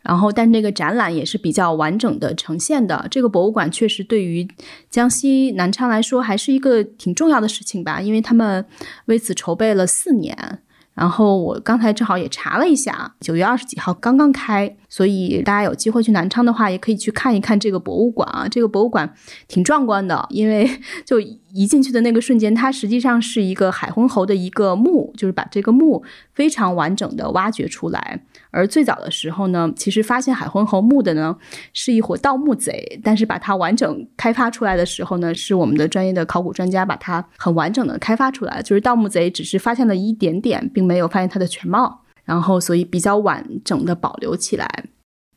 [0.02, 3.06] 然后，但这个展览也是比较完整的呈现的。
[3.10, 4.48] 这个博物馆确实对于
[4.88, 8.64] 江西南昌来说还是一个挺重要的事情吧，因为他们
[9.06, 10.60] 为此筹备了四年。
[10.92, 18.46] 然后我刚才正好也查了一下，九月二十几号刚刚开，所以大家有机会去南昌的话，也可以去看一看这个博物馆啊。
[18.46, 19.10] 这个博物馆
[19.48, 20.68] 挺壮观的，因为
[21.06, 26.02] 就一进去的那个瞬间，它实际上是一个海昏侯的一个墓，就是把这个墓
[26.40, 28.18] 非常完整的挖掘出来。
[28.50, 31.36] 而最早的时候呢，其实发现海昏侯墓的呢
[31.74, 44.66] 是一伙盗墓贼，但是把它完整开发出来的时候呢，是我们的专业的考古专家把它很完整的开发出来，就是盗墓贼只是发现了一点点，并没有发现它的全貌，然后所以比较完整的保留起来，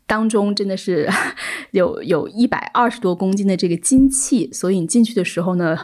[0.06, 1.10] 当中真的是
[1.72, 5.78] 有有一百二十多公斤的这个金器，所以你进去的时候呢，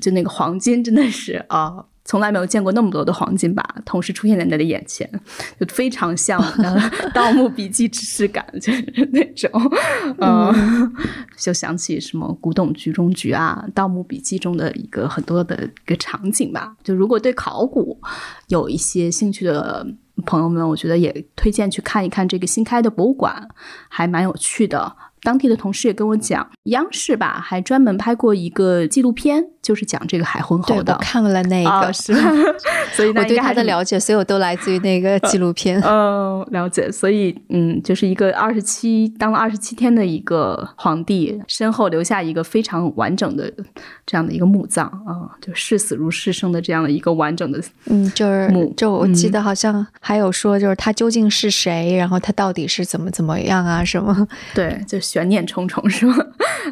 [0.00, 1.84] 就那个黄金真的是啊。
[2.04, 5.06] 从来没有见过那么多的黄金吧，同时出现在你的眼前，
[5.60, 6.40] 就非常像
[7.12, 9.50] 《盗墓笔记》之视感，就是那种，
[10.18, 10.90] 嗯，
[11.36, 16.74] 就想起什么《古董局中局》啊，《盗墓笔记》中的一个很多的一个场景吧。
[16.82, 18.00] 就如果对考古
[18.46, 19.86] 有一些兴趣的
[20.24, 23.48] 朋友们，我觉得也推荐去看一看这个新开的博物馆，
[23.88, 24.96] 还蛮有趣的。
[25.20, 29.50] 当地的同事也跟我讲，央视吧还专门拍过一个纪录片。
[29.68, 30.94] 就是讲这个海昏侯的。
[30.94, 32.14] 我看了那个，是，
[32.96, 35.78] 所以我对他的了解，所有都来自于那个纪录片。
[35.82, 36.90] 嗯，了解。
[36.90, 43.52] 所以，嗯，就是一个二十七当了二十七天的一个皇帝，身后留下一个非常完整的
[44.06, 53.84] 这样的一个墓葬啊，就视死如是生的这样的一个完整的，嗯，就是墓就我记得好像还有说，就是他究竟是谁，然后他到底是怎么怎么样啊？
[53.84, 54.26] 什么？
[54.54, 56.16] 对，就悬念重重，是吗？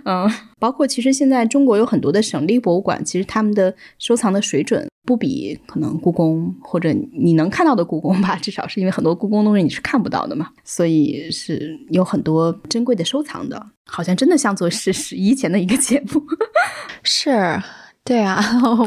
[0.06, 0.32] 嗯，
[0.66, 16.20] 包括其实现在中国有很多的省立博物馆，其实他们的收藏的水准不比可能故宫或者你能看到的故宫吧，至少是因为很多故宫东西你是看不到的嘛，所以是有很多珍贵的收藏的，好像真的像做是十一前的一个节目，
[17.04, 17.62] 是，
[18.02, 18.42] 对啊，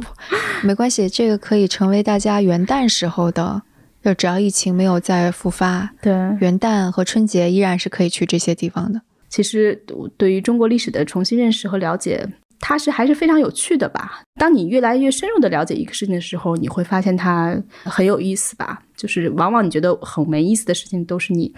[0.62, 3.62] 没关系，这个可以成为大家元旦时候的，
[4.04, 6.12] 就只要疫情没有再复发，对，
[6.42, 9.00] 元旦和春节依然是可以去这些地方的。
[9.30, 9.82] 其实，
[10.18, 12.28] 对于中国历史的重新认识和了解，
[12.60, 14.22] 它是还是非常有趣的吧。
[14.39, 18.82] 当你越来越深入的了解一个事情的时候，你会发现它很有意思吧。
[18.98, 21.54] 就是往往你觉得很没意思的事情，都是你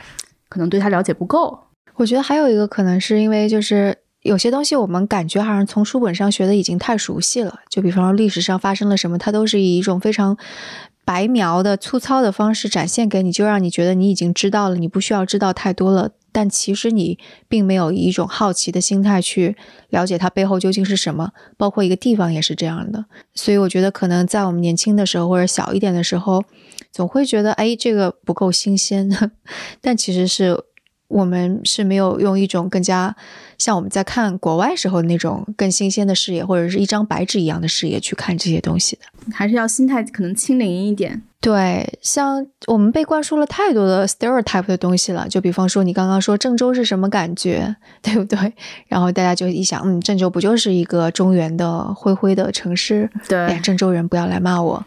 [0.49, 1.57] 可能对它了解不够。
[1.95, 7.60] 我觉得还有一个可能是因为，就是有些东西我们感觉好像从书本上学的已经太熟悉了。
[7.69, 10.38] 就比方说历史上发生了什么，它都是以一种非常
[11.03, 16.12] 白描的、粗糙的方式展现给你，就让你觉得你已经知道了，你不需要知道太多了。
[16.31, 17.17] 但其实你
[17.47, 19.55] 并没有以一种好奇的心态去
[19.89, 23.05] 了解它背后究竟是什么，包括一个地方也是这样的。
[23.33, 26.43] 所以我觉得可能在我们年轻的时候或者小一点的时候，
[26.91, 29.09] 总会觉得哎这个不够新鲜，
[29.81, 30.63] 但其实是。
[31.12, 33.15] 我们是没有用一种更加
[33.58, 41.21] 像我们在看国外时候那种更新鲜的视野，或者是一张白纸一样的视野去看这些东西的，还是要心态可能清零一点。
[41.41, 48.54] 对，像我们被灌输了太多的 stereotype 的东西了，就比方说你刚刚说郑州是什么感觉， 对不对？
[48.88, 53.10] 然后大家就一想，嗯，郑州不就是一个中原的灰灰的城市？
[53.28, 54.86] 对，郑州人不要来骂我。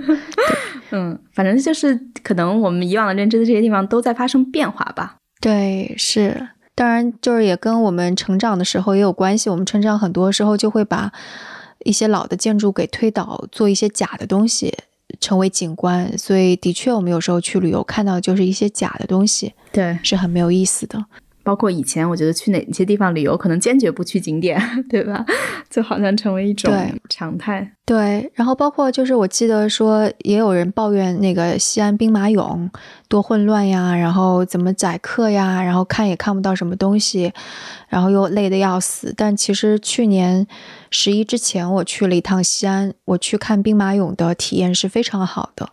[0.90, 5.16] 嗯，反正就是可能我们以往的认知的这些地方都在发生变化吧。
[5.40, 9.50] 对，是，当然就是也跟我们成长的时候也有关系。
[9.50, 11.12] 我们成长很多时候就会把
[11.84, 14.74] 一些老的建筑给推倒，做一些假的东西，
[15.20, 16.16] 成为景观。
[16.16, 21.04] 所以，的确，我们有时候去旅游看到就是一些假的东西，对，是很没有意思的。
[21.44, 25.24] 包括以前，我觉得去哪些地方旅游，可能坚决不去景点， 对吧？
[25.70, 26.72] 就好像成为一种
[27.08, 27.70] 常态。
[27.84, 32.70] 对，然后包括就是我记得说，也有人抱怨那个西安兵马俑
[33.08, 37.30] 多混乱呀，然后怎么宰客呀，然后看也看不到什么东西，
[37.88, 39.12] 然后又累得要死。
[39.14, 40.46] 但其实去年
[40.90, 45.68] 十一之前，我去了一趟西安，我去看兵马俑的体验是非常好的。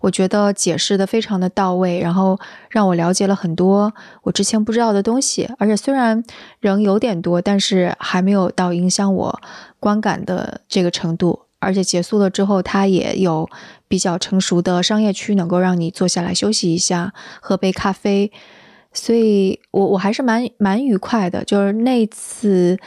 [0.00, 2.38] 我觉得解释的非常的到位，然后
[2.70, 5.48] 让我了解了很多我之前不知道的东西。
[5.58, 6.22] 而且虽然
[6.60, 9.40] 人有点多，但是还没有到影响我
[9.80, 11.40] 观感的这个程度。
[11.58, 13.48] 而且结束了之后，它也有
[13.88, 18.30] 比较成熟的商业区，能够让你坐下来休息一下，喝杯咖啡。
[18.92, 21.42] 所以我我还是蛮蛮愉快的。
[21.44, 22.78] 就是那次，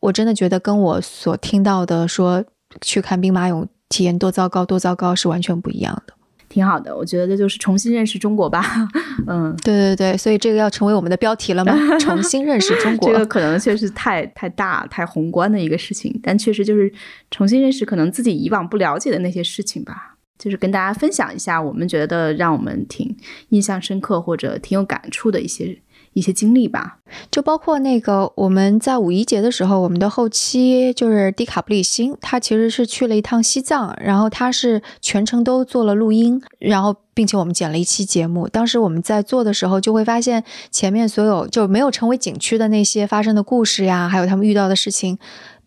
[0.00, 2.44] 我真的觉得跟我所听到的说
[2.82, 6.14] 去看兵马俑体验多糟糕多糟糕是完全不一样的。
[6.48, 8.64] 挺好的，我觉得这就是重新认识中国吧。
[9.26, 11.74] 嗯，对对对，所以这个要成为我们的标题了吗？
[11.98, 16.92] 重新认识中国，这个可能确实太太大、太宏观的一个事情，但确实就是
[17.30, 20.14] 重新认识可能自己以往不了解的那些事情吧。
[20.38, 23.16] 就是跟大家分享一下，我们觉得让我们挺
[23.48, 25.76] 印象深刻或者挺有感触的一些。
[26.18, 26.98] 一些经历吧，
[27.30, 38.48] 就包括那个我们在五一节的时候，我们的后期就是迪卡布里星，他其实是去了一趟西藏，然后他是全程都做了录音，然后并且我们剪了一期节目。
[38.48, 45.18] 当时我们在做的时候，就会发现前面所有就没有成为景区的那些发生的故事呀，还有他们遇到的事情。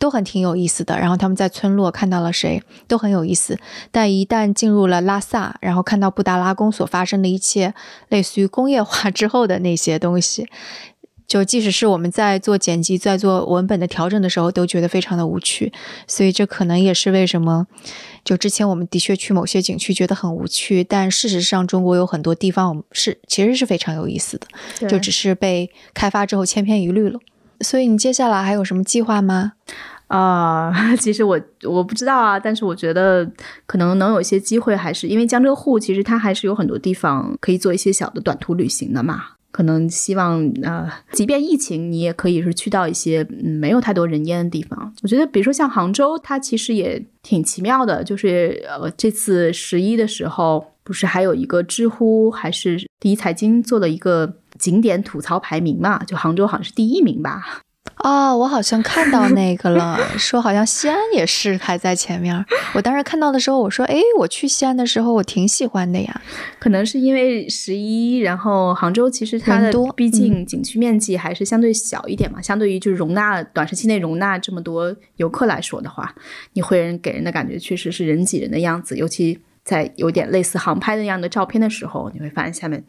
[0.02, 3.60] 都很挺有意思的，然后他们在村落看到了谁都很有意思，
[3.92, 7.76] 但一旦进入了拉萨，然后看到布达拉宫所发生的一切，
[8.10, 10.48] 类似于工业化之后的那些东西，
[11.28, 15.72] 就即使是我们在做剪辑、在做文本的调整的时候，都觉得非常的无趣。
[16.08, 17.68] 所以这可能也是为什么，
[18.26, 24.48] 就之前我们的确去某些景区觉得很无趣，但事实上中国有很多地方是其实是非常有意思的，
[24.90, 27.20] 就只是被开发之后千篇一律了。
[27.62, 29.54] 所以你接下来还有什么计划吗？
[30.08, 33.30] 啊， 其实我我不知道啊，但是我觉得
[33.66, 39.24] 可能能有一些机会，还是因为江浙沪其实它还是有很多地方可以做一些小的短途旅行的嘛。
[39.54, 44.94] 可能希望呃，即便疫情，你也可以是去到一些嗯没有太多人烟的地方。
[45.02, 56.02] 我觉得，比如说像杭州，它其实也挺奇妙的，就是呃这次十一的时候，不是还有一个知乎还是第一财经做了一个景点吐槽排名嘛？
[56.06, 57.62] 就杭州好像是第一名吧。
[58.04, 62.46] 哦，我好像看到那个了， 说好像西安也是还在前面。
[62.74, 66.22] 我当时看到的时候，我说，哎，我去西安的时候，我挺喜欢的呀。
[66.60, 76.16] 可能是因为十一，然后杭州其实它的毕竟景区面积还是相对小一点嘛，相对于就是容纳短时期内容纳这么多游客来说的话，
[76.54, 82.84] 你会人给人的感觉确实是人挤人的样子，尤其在有点类似航拍那样的照片的时候，你会发现下面。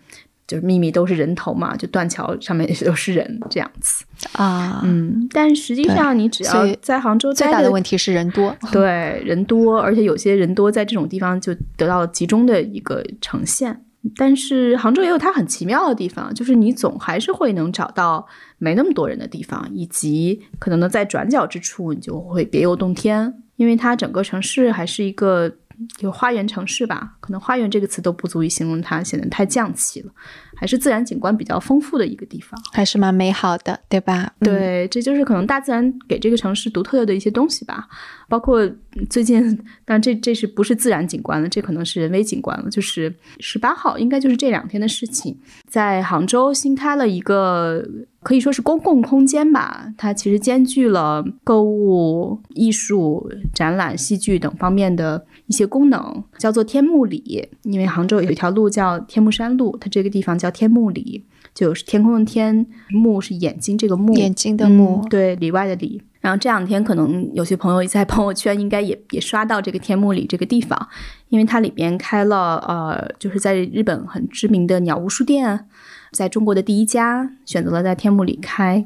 [0.47, 13.85] 就是秘密都是人头嘛，就断桥上面也都是人这样子啊，嗯，但实际上你只要在杭州，最大的问题是人多， 对，人多，而且有些人多在这种地方就得到了集中的一个呈现。
[14.17, 18.27] 但是杭州也有它很奇妙的地方，就是你总还是会能找到
[18.59, 25.51] 没那么多人的地方，以及可能呢在转角之处你就会别有洞天，因为它整个城市还是一个。
[26.01, 30.13] 有花园城市吧，可能“花园”这个词都不足以形容它，显得太降气了。
[30.55, 34.33] 还是自然景观比较丰富的一个地方，还是蛮美好的，对吧？
[34.39, 37.89] 对，这就是可能大自然给这个城市独特的一些东西吧。
[38.29, 38.71] 包括
[39.11, 41.49] 最近，但这这是不是自然景观了？
[41.49, 42.71] 这可能是人为景观了。
[42.71, 47.85] 就是十八号，应该就是这两天的事情，在杭州新开了一个
[48.23, 49.93] 可以说是公共空间吧。
[49.99, 57.49] 它其实兼具了购物、艺术、展览、戏剧等方面的一些功能，叫做天目里。
[57.65, 60.51] 因为杭州有一条路叫天目山路，它这个地方叫。
[60.53, 61.25] 天目里
[61.55, 66.01] 就是天空的天，目是眼睛这个目，眼睛的目，对里外的里。
[66.21, 70.89] 然后这两天可能有些朋友在朋友圈应该也也刷到这个天目里这个地方，
[71.31, 75.67] 因为它里边开了呃，就是在日本很知名的鸟屋书店。
[76.13, 78.85] 在中国的第一家选择了在天目里开，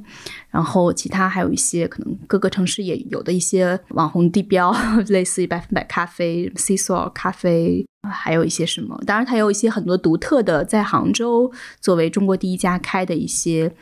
[0.49, 4.75] 然后其他还有一些可能各个城市也有的一些网红地标，
[5.09, 8.97] 类似于百分百咖啡、C 索咖啡，还有一些什么。
[9.05, 13.73] 当然，它有一些很多独特的，在杭州作为中国第一家开的一些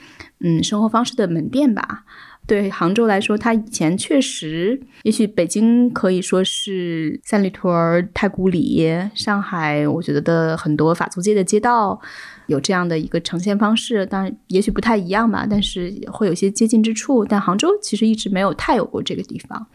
[0.40, 2.04] 嗯生活方式的门店吧。
[2.46, 11.98] 对杭州来说，它以前确实，也许北京可以说是三里屯、太古里，上海我觉得很多法租界的街道。
[12.46, 17.24] 有这样的一个呈现方式，当然也许不太一样吧，但是会有些接近之处。
[17.24, 19.66] 但杭州其实一直没有太有过这个地方。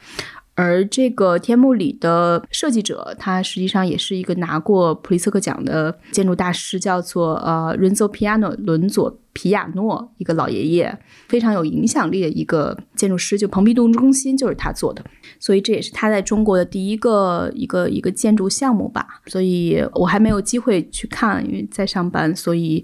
[0.60, 11.00] 而这个天幕里的设计者，他实际上也是一个拿过普利策克奖的建筑大师，叫做呃 Renzo Piano 伦佐皮亚诺，一个老爷爷，
[11.30, 13.38] 非常有影响力的一个建筑师。
[13.38, 15.02] 就蓬皮杜中心就是他做的，
[15.40, 19.08] 所以这也是他在中国的第一个一个一个建筑项目吧。
[19.28, 22.84] 所以我还没有机会去看，因为在上班，所以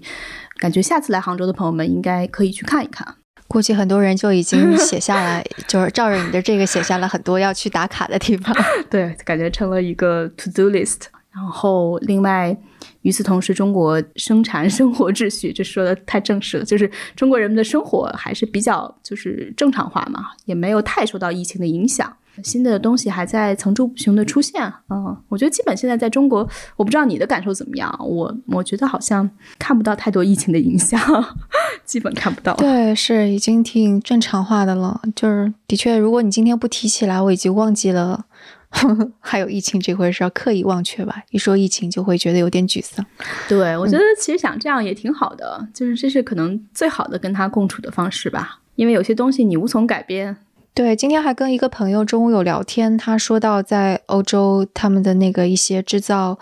[0.58, 3.16] 感觉下次来杭州的朋友们应该可以去看一看。
[3.48, 8.54] 估计很多人就已经 写下来，就是照着你的这个写下了很多要去打卡的地方。
[8.90, 11.02] 对，感觉成了一个 to do list。
[11.32, 12.56] 然后，另外，
[13.02, 22.16] 与此同时，中国生产 生活秩序，这说的太正式了，就是中国人们的生活还是比较就是正常化嘛，也没有太受到疫情的影响。
[22.42, 29.28] 新的东西还在层出不穷的出现，嗯，我觉得基本现在在中国，我不知道你的感受怎么样，我我觉得好像
[29.58, 31.00] 看不到太多疫情的影响，
[31.84, 32.54] 基本看不到。
[32.54, 38.26] 对，是已经挺正常化的了，就是的确，如果你今天不提起来，我已经忘记了
[39.20, 41.22] 还有疫情这回事，儿刻意忘却吧。
[41.30, 43.04] 一说疫情，就会觉得有点沮丧。
[43.48, 50.36] 对，我觉得其实想这样也挺好的，就是这是可能最好的跟他共处的方式吧，因为有些东西你无从改变。
[50.76, 56.38] 对，今天还跟一个朋友中午有聊天，他说到在欧洲他们的那个一些制造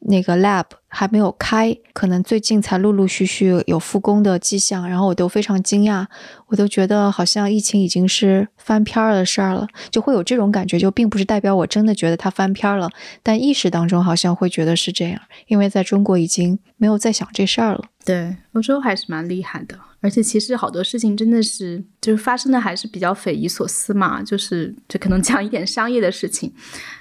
[0.00, 6.04] 那个 lab 还没有开，可能最近才陆陆续续有复工的迹象，然后我都非常惊讶，
[6.48, 12.90] 我都觉得好像疫情已经是翻篇儿的事儿了，就会有这种感觉，就并不是代表我真的觉得它翻篇儿了，
[13.22, 17.84] 但意识当中好像会觉得是这样，因为在中国已经没有在想这事儿了。
[18.08, 19.78] 对，欧洲还是蛮厉害的。
[20.00, 26.50] 而且其实好多事情真的是就是发生的还是比较匪夷所思嘛，就是就可能讲一点商业的事情。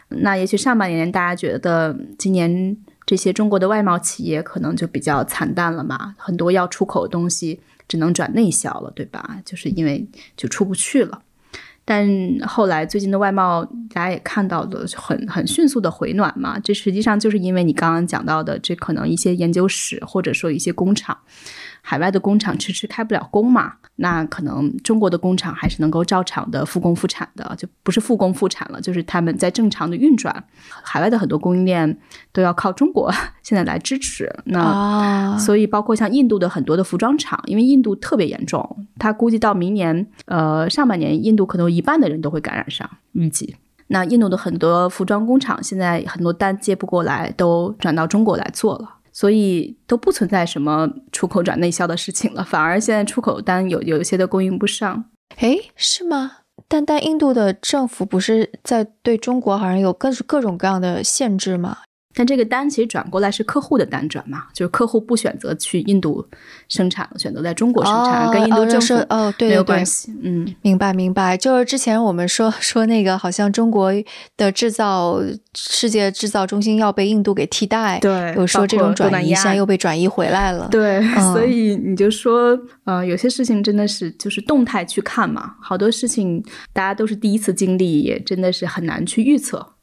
[0.10, 9.42] 那也许上半年大家觉得今年这些中国的外贸企业可能就比较惨淡了嘛，很多要出口的东西只能转内销了，对吧？
[9.46, 10.06] 就是因为
[10.36, 11.22] 就出不去了。
[11.90, 12.06] 但
[12.46, 13.64] 后来最近的外贸
[13.94, 21.18] 大家也看到了很很迅速的回暖嘛，这实际上就是因为你刚刚讲到的，这可能一些研究室或者说一些工厂。
[21.90, 30.44] 海外的工厂迟迟开不了工嘛，那可能中国的工厂还是能够照常的复工复产的，就不是复工复产了，就是他们在正常的运转。
[30.84, 31.98] 海外的很多供应链
[32.34, 33.10] 都要靠中国
[33.42, 34.30] 现在来支持。
[34.44, 43.56] 那所以包括像印度的很多的服装厂，因为印度特别严重，他估计到明年呃上半年，印度可能一半的人都会感染上，预计。
[43.90, 48.96] 那印度的很多服装工厂现在很多单接不过来，都转到中国来做了。
[49.20, 55.06] 所以都不存在什么出口转内销的事情了，反而现在出口单有有一些都供应不上。
[55.38, 56.34] 诶，是吗？
[56.68, 61.80] 但但印度的政府不是在对中国好像有各各种各样的限制吗？
[62.18, 66.28] 但这个单其实转过来是客户的单转嘛，就是客户不选择去印度
[66.68, 70.12] 生产，选择在中国生产，跟印度政府哦对没有关系。
[70.24, 71.38] 嗯，明白明白。
[71.38, 73.94] 就是之前我们说说那个，好像中国
[74.36, 75.22] 的制造
[75.54, 80.68] 世界制造中心要被印度给替代，对，有说这种转移现在又被转移回来了。
[80.72, 81.00] 对，
[81.34, 86.44] 所以你就说，呃，有些事情真的是就是动态去看嘛，好多事情
[86.74, 89.74] 大家都是第一次经历，也真的是很难去预测。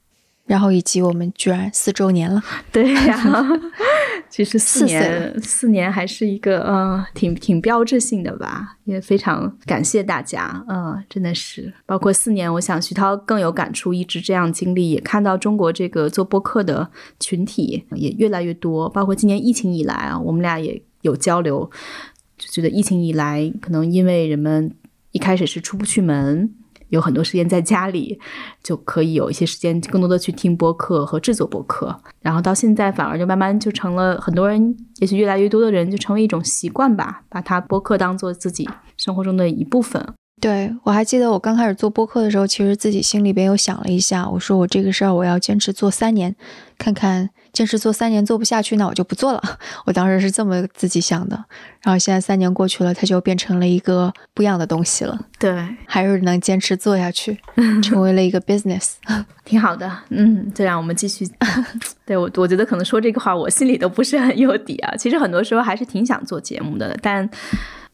[0.47, 3.19] 然后以及我们居然四周年了， 对呀，
[4.29, 21.71] 其实四年四年还是一个呃挺挺标志性的吧，也非常感谢大家，嗯，真的是包括四年，我想徐涛更有感触，一直这样经历，也看到中国这个做播客的群体也越来越多，包括今年疫情以来啊，我们俩也有交流，
[22.37, 24.75] 就觉得疫情以来可能因为人们
[25.13, 26.55] 一开始是出不去门。
[26.95, 28.19] 有很多时间在家里，
[28.63, 40.15] 就可以有一些时间更多的去听播客和制作播客，然后到现在反而就慢慢就成了很多人，也许越来越多的人就成为一种习惯吧，把它播客当做自己生活中的一部分。
[40.45, 46.37] 对我还记得我刚开始做播客的时候，其实自己心里边又想了一下，我说我这个事儿我要坚持做三年，
[46.77, 47.31] 看看。
[47.55, 49.41] 坚持做三年做不下去，那我就不做了。
[49.87, 51.45] 我当时是这么自己想的。
[51.83, 55.17] 然后现在三年过去了，它就变成了一个不一样的东西了。
[55.39, 57.39] 对，还是能坚持做下去，
[57.81, 58.95] 成为了一个 business，
[59.47, 59.89] 挺好的。
[60.09, 61.25] 嗯，这样我们继续。
[62.05, 64.97] 对我，我觉得可能说这个话，我心里都不是很有底啊。
[64.97, 67.31] 其实很多时候还是挺想做节目的，但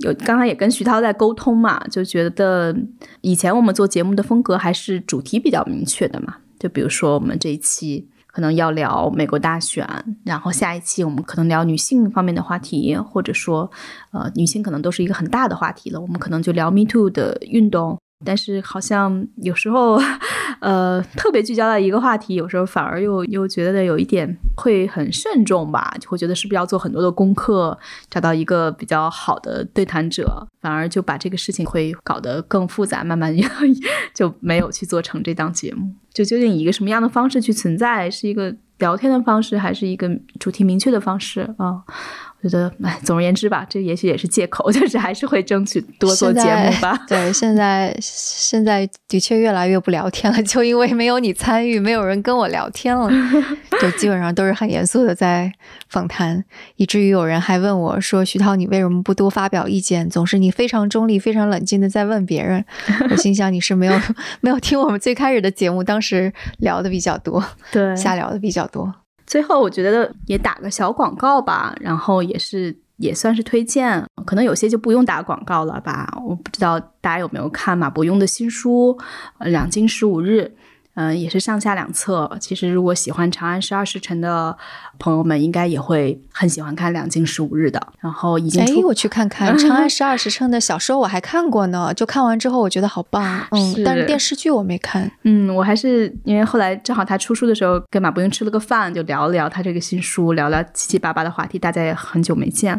[0.00, 2.76] 有刚才也跟徐涛在沟通嘛，就觉得
[3.20, 6.36] 以前我们做节目的风格还是主题比较明确的嘛。
[6.58, 8.08] 就比如说我们这一期。
[8.32, 9.84] 可能要聊美国大选，
[10.24, 13.68] 然后下一期我们可能聊女性方面的话题，或者说，
[14.12, 17.98] 呃，女性可能都是一个很大的话题了，我们可能就聊 Me Too 的运动。
[18.24, 19.98] 但是好像有时候，
[20.60, 27.78] 呃，特别聚焦到一个话题，有时候反而又又觉得有一点会很慎重吧，就会觉得是不是要做很多的功课，
[28.10, 33.34] 找到一个比较好的对谈者，反而就把这个事情会搞得更复杂，慢慢
[34.14, 35.90] 就没有去做成这档节目。
[36.12, 41.82] 就究竟以一个什么样的方式去存在，是一个聊天的方式，还是一个主题明确的方式啊？
[42.42, 46.98] 觉得，哎，总而言之吧，这也许也是借口， 就是还是会争取多做节目吧。
[47.06, 53.10] 对，现在现在的确越来越不聊天了， 就因为没有你参与，没有人跟我聊天了，
[53.80, 55.52] 就基本上都是很严肃的在
[55.88, 56.42] 访谈，
[56.76, 60.08] 以至于有人还问我说：“徐涛，你为什么不多发表意见？
[60.08, 62.64] 总是你非常中立、非常冷静的在问别人。”
[63.10, 64.00] 我心想你是没有
[64.40, 68.94] 没有听我们最开始的节目，当时聊的比较多，对，瞎聊的比较多。
[69.30, 76.12] 最后，我觉得也打个小广告吧，然后也是也算是推荐，可能有些就不用打广告了吧。
[76.26, 78.98] 我不知道大家有没有看马伯庸的新书
[79.48, 80.52] 《两京十五日》。
[80.94, 82.30] 嗯，也是上下两册。
[82.40, 84.56] 其实，如果喜欢《长安十二时辰》的
[84.98, 87.80] 朋友们，应该也会很喜欢看《两京十五日》的。
[88.00, 91.94] 然后已经出，我去看看 《长安十二时辰》的小说，我还看过呢。
[91.94, 93.46] 就看完之后，我觉得好棒。
[93.50, 95.10] 嗯，但是电视剧我没看。
[95.22, 102.78] 嗯，我还是因为后来正好他出书的时候，跟马伯庸吃了个饭，就聊了聊他这个新书，聊聊七七八八的话题，大家也很久没见。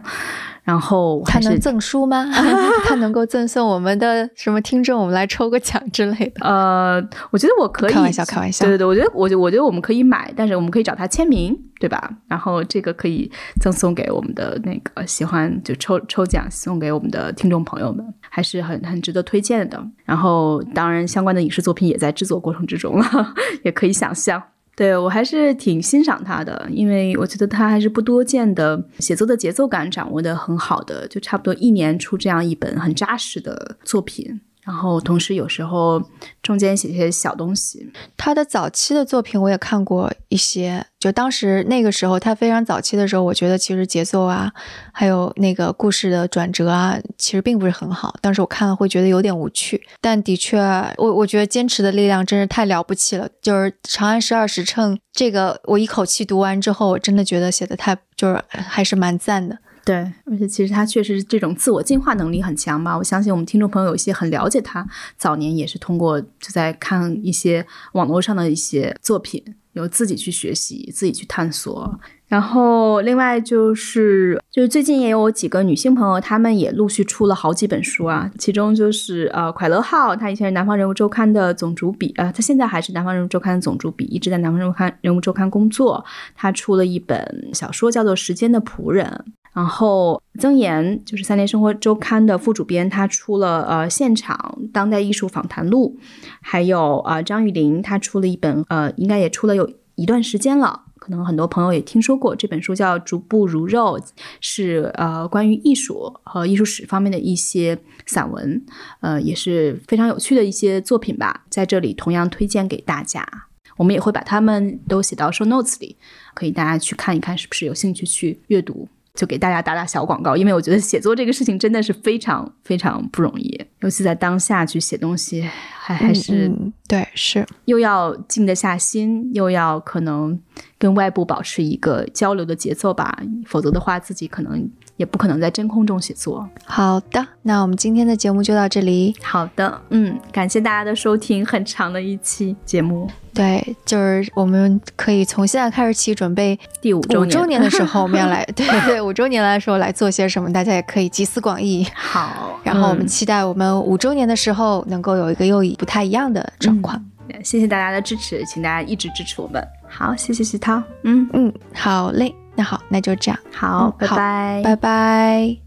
[0.64, 2.30] 然后他能赠书吗？
[2.86, 6.46] 他能够赠送我们的什么听众，我们来抽个奖之类的？
[6.46, 8.66] 呃，我觉得我可以开玩笑，开玩笑。
[8.66, 12.10] 对对对，我觉得我我觉得我们可以买，但是我们可以找他签名，对吧？
[12.28, 19.84] 然后这个可以赠送给我们的那个喜欢就抽抽奖送给我们的听众朋友们，还是很很值得推荐的。
[20.06, 23.34] 然后当然相关的影视作品也在制作过程之中了，
[23.66, 24.42] 也可以想象。
[24.76, 34.42] 对我还是挺欣赏他的，因为我觉得他还是不多见的写作的节奏感掌握的很好的，就差不多一年出这样一本很扎实的作品。
[34.64, 36.02] 然后，同时有时候
[36.44, 37.92] 中间写些小东西。
[38.16, 44.52] 他的早期的作品我也看过一些，就当时那个时候他非常早期的时候，我觉得其实节奏啊，
[44.92, 48.16] 还有那个故事的转折啊，其实并不是很好。
[48.22, 50.60] 当时我看了会觉得有点无趣，但的确，
[50.98, 53.28] 我我觉得坚持的力量真是太了不起了。
[53.42, 59.58] 就是《长安十二时辰》这个，我一口气读完之后，我真的觉得写的太就是还是蛮赞的。
[59.84, 62.98] 对，而且其实他确实这种自我进化能力很强吧。
[62.98, 72.00] 我相信我们听众朋友有一些很了解他，早年也是通过就在看一些网络上的一些作品，有自己去学习，自己去探索。
[72.32, 78.32] 然后另外就是，就是最近也有几个女性朋友，她们也陆续出了好几本书啊。
[78.40, 86.06] 其中就是呃，快乐号，她以前是南方人物周刊的总主笔，呃，她现在还是南方人物周刊的总主笔，一直在南方人物刊人物周刊工作。
[86.34, 89.06] 她出了一本小说，叫做《时间的仆人》。
[89.54, 95.98] 然后曾岩就是三联生活周刊的副主编，他出了呃现场当代艺术访谈录，
[96.42, 100.84] 还有呃张玉林他出了一本呃应该也出了有一段时间了。
[101.12, 104.00] 可能很多朋友也听说过这本书，叫《逐步如肉》，
[104.40, 108.66] 是呃关于艺术和艺术史方面的一些散文，
[109.02, 113.28] 呃也是非常有趣的一些作品吧，在这里同样推荐给大家。
[113.76, 115.98] 我们也会把他们都写到 show notes 里，
[116.34, 118.88] 可以大家去看一看，是不是有兴趣去阅读。
[119.14, 125.46] 就给大家打打小广告，因为我觉得写作这个事情真的是非常非常不容易，尤其在当下去写东西，
[125.94, 126.52] 还还是
[126.88, 130.40] 对是又要静得下心，又要可能
[130.78, 136.48] 跟外部保持一个交流的节奏吧，否则的话自己可能也不可能在真空中写作。
[136.66, 139.16] 好的，那我们今天的节目就到这里。
[139.22, 143.10] 好的，嗯，感谢大家的收听，很长的一期节目。
[143.34, 151.88] 对，就是我们可以从现在开始起准备第五周五周年的时候，我们要来 对对五周年来的时候来做些什么，大家也可以集思广益。
[151.96, 157.04] 好，然后我们期待我们五周年的时候能够有一个又不太一样的状况。
[157.44, 159.68] 谢谢大家的支持，请大家一直支持我们。
[159.90, 160.80] 好，谢谢徐涛。
[161.02, 163.40] 嗯嗯，好嘞，那好，那就这样。
[163.52, 165.58] 好，拜拜，拜拜。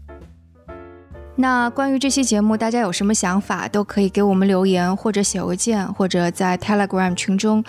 [1.35, 7.61] 那关于这期节目，大家有什么想法，都可以给我们留言，或者写邮件，或者在 Telegram 群中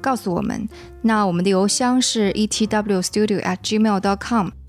[0.00, 0.68] 告诉我们。
[1.02, 4.48] 那我们的邮箱是 etwstudio@gmail.com，